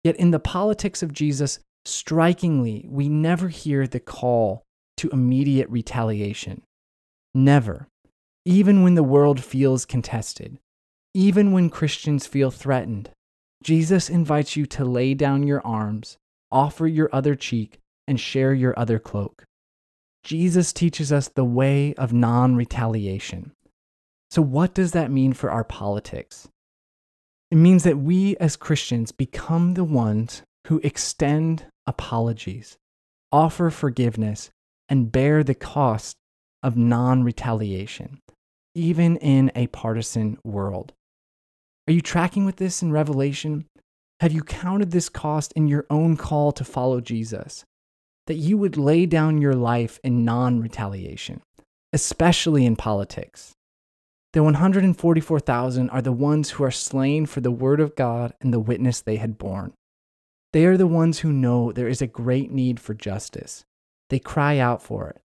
[0.03, 4.63] Yet in the politics of Jesus, strikingly, we never hear the call
[4.97, 6.63] to immediate retaliation.
[7.35, 7.87] Never.
[8.45, 10.59] Even when the world feels contested,
[11.15, 13.11] even when Christians feel threatened,
[13.63, 16.17] Jesus invites you to lay down your arms,
[16.51, 19.45] offer your other cheek, and share your other cloak.
[20.23, 23.53] Jesus teaches us the way of non retaliation.
[24.31, 26.49] So, what does that mean for our politics?
[27.51, 32.77] It means that we as Christians become the ones who extend apologies,
[33.33, 34.51] offer forgiveness,
[34.89, 36.17] and bear the cost
[36.63, 38.21] of non retaliation,
[38.75, 40.93] even in a partisan world.
[41.89, 43.67] Are you tracking with this in Revelation?
[44.21, 47.65] Have you counted this cost in your own call to follow Jesus?
[48.31, 51.43] That you would lay down your life in non retaliation,
[51.93, 53.55] especially in politics.
[54.35, 58.61] The 144,000 are the ones who are slain for the word of God and the
[58.61, 59.73] witness they had borne.
[60.53, 63.65] They are the ones who know there is a great need for justice,
[64.11, 65.21] they cry out for it.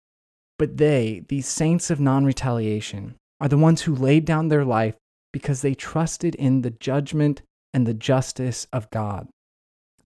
[0.58, 4.96] But they, these saints of non retaliation, are the ones who laid down their life
[5.32, 9.28] because they trusted in the judgment and the justice of God,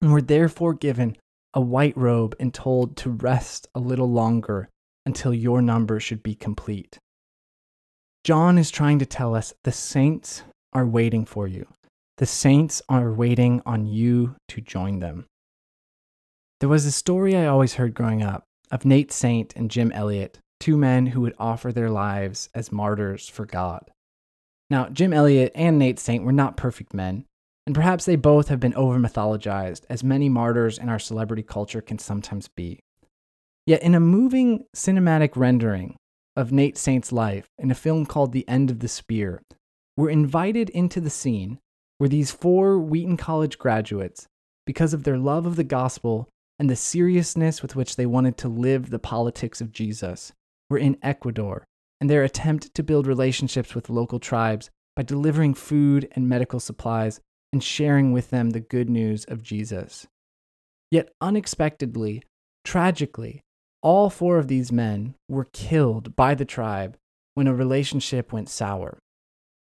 [0.01, 1.15] and were therefore given
[1.53, 4.69] a white robe, and told to rest a little longer
[5.05, 6.99] until your number should be complete.
[8.23, 10.43] John is trying to tell us the saints
[10.73, 11.67] are waiting for you.
[12.17, 15.25] The saints are waiting on you to join them.
[16.59, 20.39] There was a story I always heard growing up of Nate Saint and Jim Elliot,
[20.59, 23.89] two men who would offer their lives as martyrs for God.
[24.69, 27.25] Now, Jim Elliot and Nate Saint were not perfect men,
[27.69, 31.81] and perhaps they both have been over mythologized, as many martyrs in our celebrity culture
[31.81, 32.79] can sometimes be.
[33.67, 35.95] Yet, in a moving cinematic rendering
[36.35, 39.43] of Nate Saint's life in a film called The End of the Spear,
[39.95, 41.59] we're invited into the scene
[41.99, 44.25] where these four Wheaton College graduates,
[44.65, 48.47] because of their love of the gospel and the seriousness with which they wanted to
[48.47, 50.31] live the politics of Jesus,
[50.71, 51.65] were in Ecuador,
[52.01, 57.21] and their attempt to build relationships with local tribes by delivering food and medical supplies
[57.51, 60.07] and sharing with them the good news of Jesus.
[60.91, 62.23] Yet unexpectedly,
[62.63, 63.41] tragically,
[63.81, 66.97] all four of these men were killed by the tribe
[67.35, 68.99] when a relationship went sour.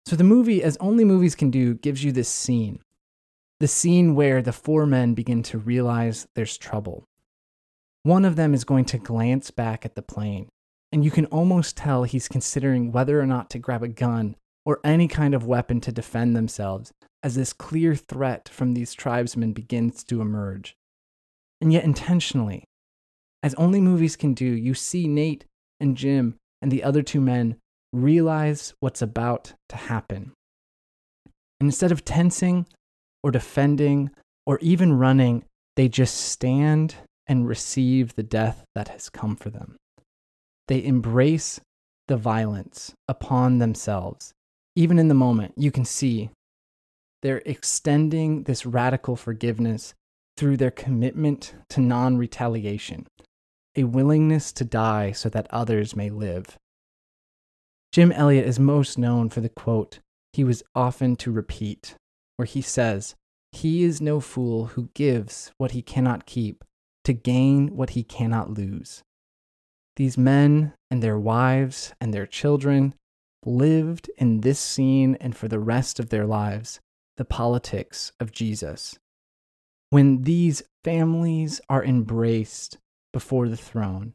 [0.07, 2.81] So the movie, as only movies can do, gives you this scene
[3.61, 7.05] the scene where the four men begin to realize there's trouble.
[8.05, 10.49] One of them is going to glance back at the plane,
[10.91, 14.81] and you can almost tell he's considering whether or not to grab a gun or
[14.83, 20.03] any kind of weapon to defend themselves as this clear threat from these tribesmen begins
[20.05, 20.75] to emerge.
[21.61, 22.65] And yet, intentionally,
[23.43, 25.45] as only movies can do, you see Nate
[25.79, 27.57] and Jim and the other two men
[27.93, 30.33] realize what's about to happen.
[31.61, 32.67] And instead of tensing
[33.23, 34.11] or defending
[34.47, 35.45] or even running,
[35.77, 36.95] they just stand
[37.27, 39.77] and receive the death that has come for them.
[40.69, 41.61] They embrace
[42.09, 44.33] the violence upon themselves.
[44.77, 46.31] Even in the moment, you can see
[47.23, 49.95] they're extending this radical forgiveness
[50.37, 53.07] through their commitment to non retaliation,
[53.77, 56.59] a willingness to die so that others may live.
[57.93, 59.99] Jim Elliot is most known for the quote
[60.33, 61.97] he was often to repeat,
[62.37, 63.17] where he says,
[63.53, 66.65] He is no fool who gives what he cannot keep
[67.05, 69.03] to gain what he cannot lose.
[69.97, 72.95] These men and their wives and their children
[73.45, 76.81] lived in this scene and for the rest of their lives
[77.17, 78.99] the politics of Jesus.
[79.91, 82.79] When these families are embraced
[83.13, 84.15] before the throne,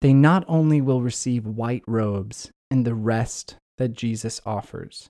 [0.00, 5.08] they not only will receive white robes and the rest that Jesus offers.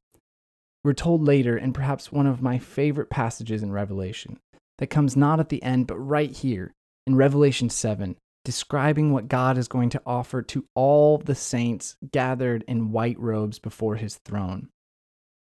[0.84, 4.38] We're told later, in perhaps one of my favorite passages in Revelation,
[4.78, 6.72] that comes not at the end, but right here
[7.06, 12.64] in Revelation 7, describing what God is going to offer to all the saints gathered
[12.68, 14.68] in white robes before his throne.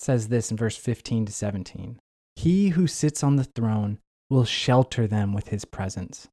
[0.04, 1.98] Says this in verse 15 to 17
[2.36, 4.00] He who sits on the throne
[4.30, 6.28] will shelter them with his presence.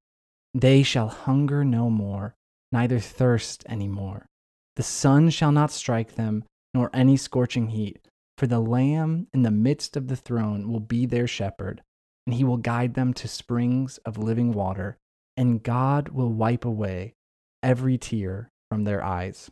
[0.53, 2.35] They shall hunger no more,
[2.73, 4.27] neither thirst any more.
[4.75, 6.43] The sun shall not strike them,
[6.75, 8.01] nor any scorching heat,
[8.37, 11.81] for the Lamb in the midst of the throne will be their shepherd,
[12.27, 14.99] and he will guide them to springs of living water,
[15.37, 17.15] and God will wipe away
[17.63, 19.49] every tear from their eyes.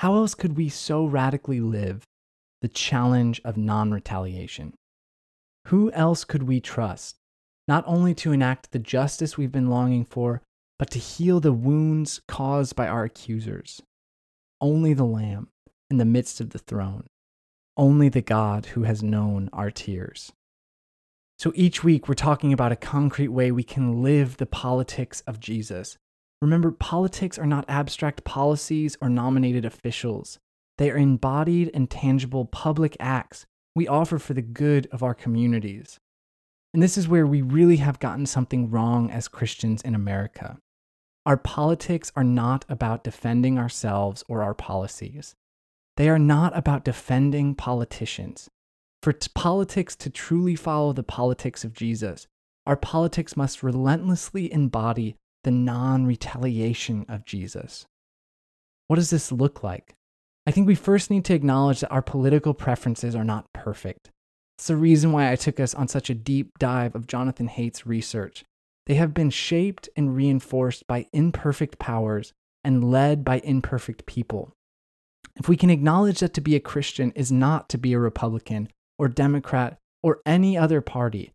[0.00, 2.08] How else could we so radically live
[2.60, 4.74] the challenge of non retaliation?
[5.66, 7.16] Who else could we trust,
[7.68, 10.42] not only to enact the justice we've been longing for,
[10.80, 13.82] but to heal the wounds caused by our accusers.
[14.62, 15.48] Only the Lamb
[15.90, 17.06] in the midst of the throne,
[17.76, 20.32] only the God who has known our tears.
[21.38, 25.38] So each week, we're talking about a concrete way we can live the politics of
[25.38, 25.98] Jesus.
[26.40, 30.38] Remember, politics are not abstract policies or nominated officials,
[30.80, 36.00] they are embodied and tangible public acts we offer for the good of our communities.
[36.72, 40.56] And this is where we really have gotten something wrong as Christians in America.
[41.26, 45.34] Our politics are not about defending ourselves or our policies.
[45.98, 48.48] They are not about defending politicians.
[49.02, 52.26] For t- politics to truly follow the politics of Jesus,
[52.64, 57.84] our politics must relentlessly embody the non retaliation of Jesus.
[58.86, 59.94] What does this look like?
[60.46, 64.10] I think we first need to acknowledge that our political preferences are not perfect.
[64.58, 67.86] It's the reason why I took us on such a deep dive of Jonathan Haidt's
[67.86, 68.44] research
[68.90, 72.32] they have been shaped and reinforced by imperfect powers
[72.64, 74.52] and led by imperfect people.
[75.36, 78.68] If we can acknowledge that to be a Christian is not to be a Republican
[78.98, 81.30] or Democrat or any other party,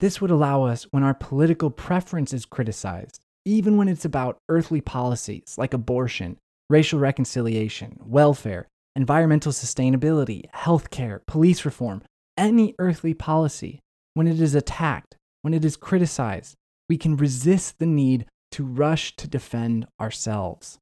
[0.00, 4.80] this would allow us, when our political preference is criticized, even when it's about earthly
[4.80, 6.36] policies like abortion,
[6.68, 12.02] racial reconciliation, welfare, environmental sustainability, healthcare, police reform,
[12.36, 13.80] any earthly policy,
[14.14, 16.54] when it is attacked, when it is criticized,
[16.88, 20.78] we can resist the need to rush to defend ourselves.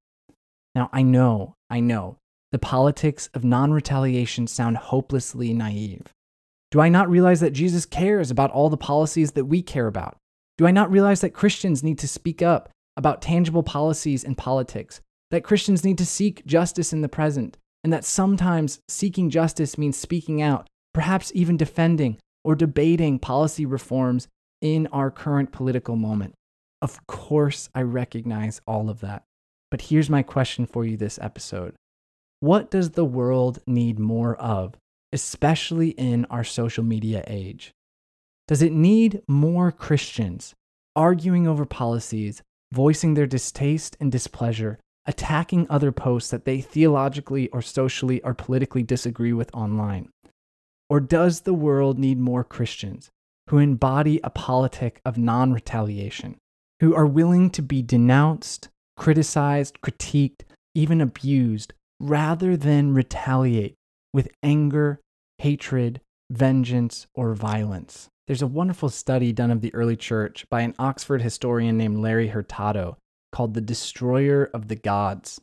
[0.75, 2.19] Now, I know, I know,
[2.53, 6.13] the politics of non retaliation sound hopelessly naive.
[6.71, 10.17] Do I not realize that Jesus cares about all the policies that we care about?
[10.57, 15.01] Do I not realize that Christians need to speak up about tangible policies and politics?
[15.31, 19.97] That Christians need to seek justice in the present, and that sometimes seeking justice means
[19.97, 24.29] speaking out, perhaps even defending or debating policy reforms
[24.61, 26.35] in our current political moment.
[26.81, 29.25] Of course, I recognize all of that.
[29.71, 31.75] But here's my question for you this episode
[32.41, 34.75] What does the world need more of,
[35.13, 37.73] especially in our social media age?
[38.47, 40.55] Does it need more Christians
[40.97, 47.63] arguing over policies, voicing their distaste and displeasure, attacking other posts that they theologically or
[47.63, 50.09] socially or politically disagree with online?
[50.89, 53.11] Or does the world need more Christians
[53.49, 56.37] who embody a politic of non retaliation,
[56.81, 60.43] who are willing to be denounced, criticized, critiqued,
[60.75, 63.75] even abused, rather than retaliate
[64.13, 65.01] with anger,
[65.39, 66.01] hatred,
[66.31, 68.09] vengeance, or violence?
[68.27, 72.29] There's a wonderful study done of the early church by an Oxford historian named Larry
[72.29, 72.97] Hurtado
[73.35, 75.41] called The Destroyer of the Gods.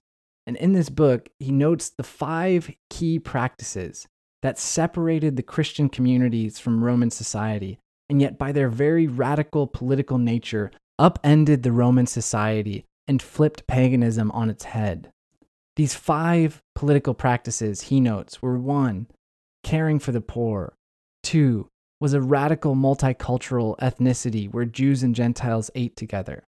[0.48, 4.08] And in this book, he notes the five key practices
[4.42, 7.80] that separated the Christian communities from Roman society,
[8.10, 14.32] and yet by their very radical political nature, upended the Roman society and flipped paganism
[14.32, 15.12] on its head.
[15.76, 19.08] These five political practices, he notes, were one,
[19.64, 20.74] caring for the poor,
[21.24, 21.68] two,
[22.00, 26.44] was a radical multicultural ethnicity where Jews and Gentiles ate together.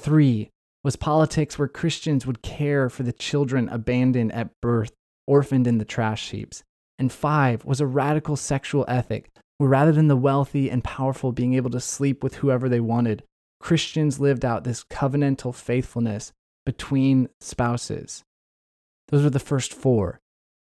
[0.00, 0.50] Three
[0.84, 4.92] was politics where Christians would care for the children abandoned at birth,
[5.26, 6.62] orphaned in the trash heaps.
[6.98, 11.54] And five was a radical sexual ethic where rather than the wealthy and powerful being
[11.54, 13.24] able to sleep with whoever they wanted,
[13.60, 16.32] Christians lived out this covenantal faithfulness
[16.64, 18.22] between spouses.
[19.08, 20.20] Those were the first four.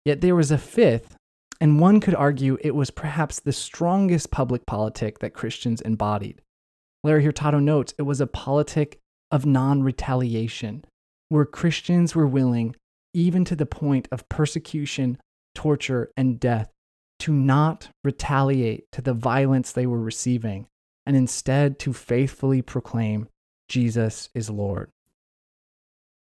[0.06, 1.18] Yet there was a fifth
[1.62, 6.42] and one could argue it was perhaps the strongest public politic that Christians embodied.
[7.04, 9.00] Larry Hurtado notes it was a politic
[9.32, 10.86] of non retaliation,
[11.30, 12.76] where Christians were willing,
[13.14, 15.18] even to the point of persecution,
[15.56, 16.72] torture, and death,
[17.20, 20.68] to not retaliate to the violence they were receiving,
[21.06, 23.28] and instead to faithfully proclaim
[23.68, 24.92] Jesus is Lord.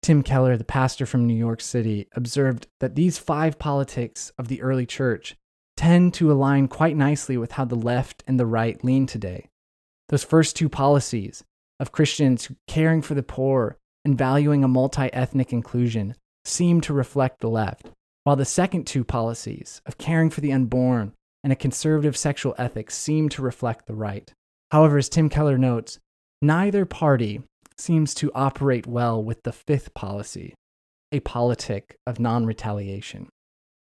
[0.02, 4.62] Tim Keller, the pastor from New York City, observed that these five politics of the
[4.62, 5.36] early church
[5.76, 9.50] tend to align quite nicely with how the left and the right lean today.
[10.10, 11.44] Those first two policies
[11.80, 16.16] of Christians caring for the poor and valuing a multi ethnic inclusion
[16.46, 17.90] seem to reflect the left,
[18.24, 21.14] while the second two policies of caring for the unborn
[21.44, 24.34] and a conservative sexual ethic seem to reflect the right.
[24.72, 26.00] However, as Tim Keller notes,
[26.42, 27.42] neither party
[27.78, 30.54] seems to operate well with the fifth policy,
[31.12, 33.30] a politic of non retaliation.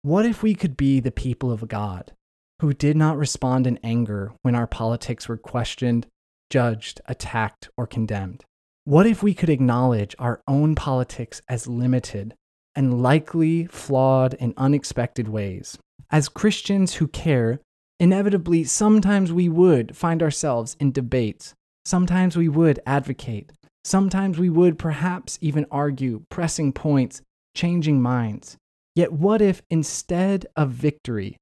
[0.02, 2.14] What if we could be the people of God
[2.60, 6.08] who did not respond in anger when our politics were questioned,
[6.50, 8.44] judged, attacked, or condemned?
[8.84, 12.36] What if we could acknowledge our own politics as limited
[12.76, 15.78] and likely flawed in unexpected ways?
[16.10, 17.60] As Christians who care,
[18.00, 21.54] inevitably, sometimes we would find ourselves in debates.
[21.84, 23.52] Sometimes we would advocate.
[23.84, 27.22] Sometimes we would perhaps even argue, pressing points,
[27.56, 28.58] changing minds.
[28.96, 31.38] Yet, what if instead of victory,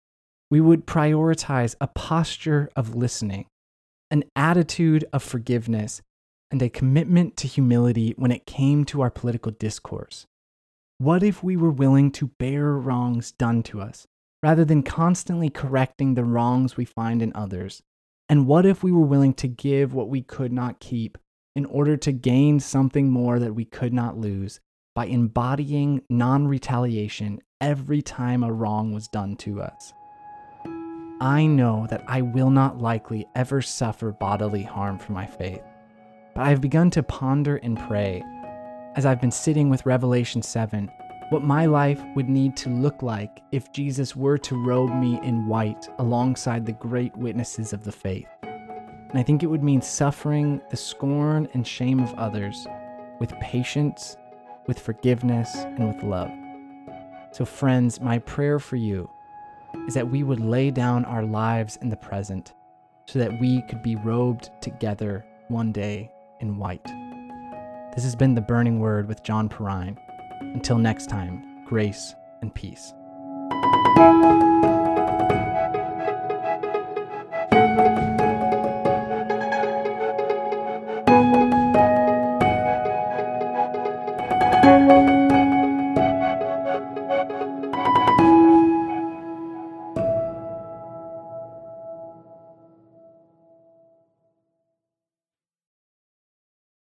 [0.51, 3.45] we would prioritize a posture of listening,
[4.11, 6.01] an attitude of forgiveness,
[6.51, 10.25] and a commitment to humility when it came to our political discourse?
[10.97, 14.07] What if we were willing to bear wrongs done to us
[14.41, 17.81] rather than constantly correcting the wrongs we find in others?
[18.29, 21.17] And what if we were willing to give what we could not keep
[21.55, 24.59] in order to gain something more that we could not lose
[24.93, 29.93] by embodying non retaliation every time a wrong was done to us.
[31.21, 35.63] I know that I will not likely ever suffer bodily harm for my faith,
[36.33, 38.21] but I have begun to ponder and pray
[38.95, 40.91] as I've been sitting with Revelation 7
[41.29, 45.47] what my life would need to look like if Jesus were to robe me in
[45.47, 48.27] white alongside the great witnesses of the faith.
[48.43, 52.67] And I think it would mean suffering the scorn and shame of others
[53.19, 54.17] with patience,
[54.67, 56.31] with forgiveness, and with love.
[57.31, 59.09] So, friends, my prayer for you
[59.87, 62.53] is that we would lay down our lives in the present
[63.07, 66.85] so that we could be robed together one day in white.
[67.93, 69.97] This has been The Burning Word with John Perrine.
[70.41, 72.93] Until next time, grace and peace.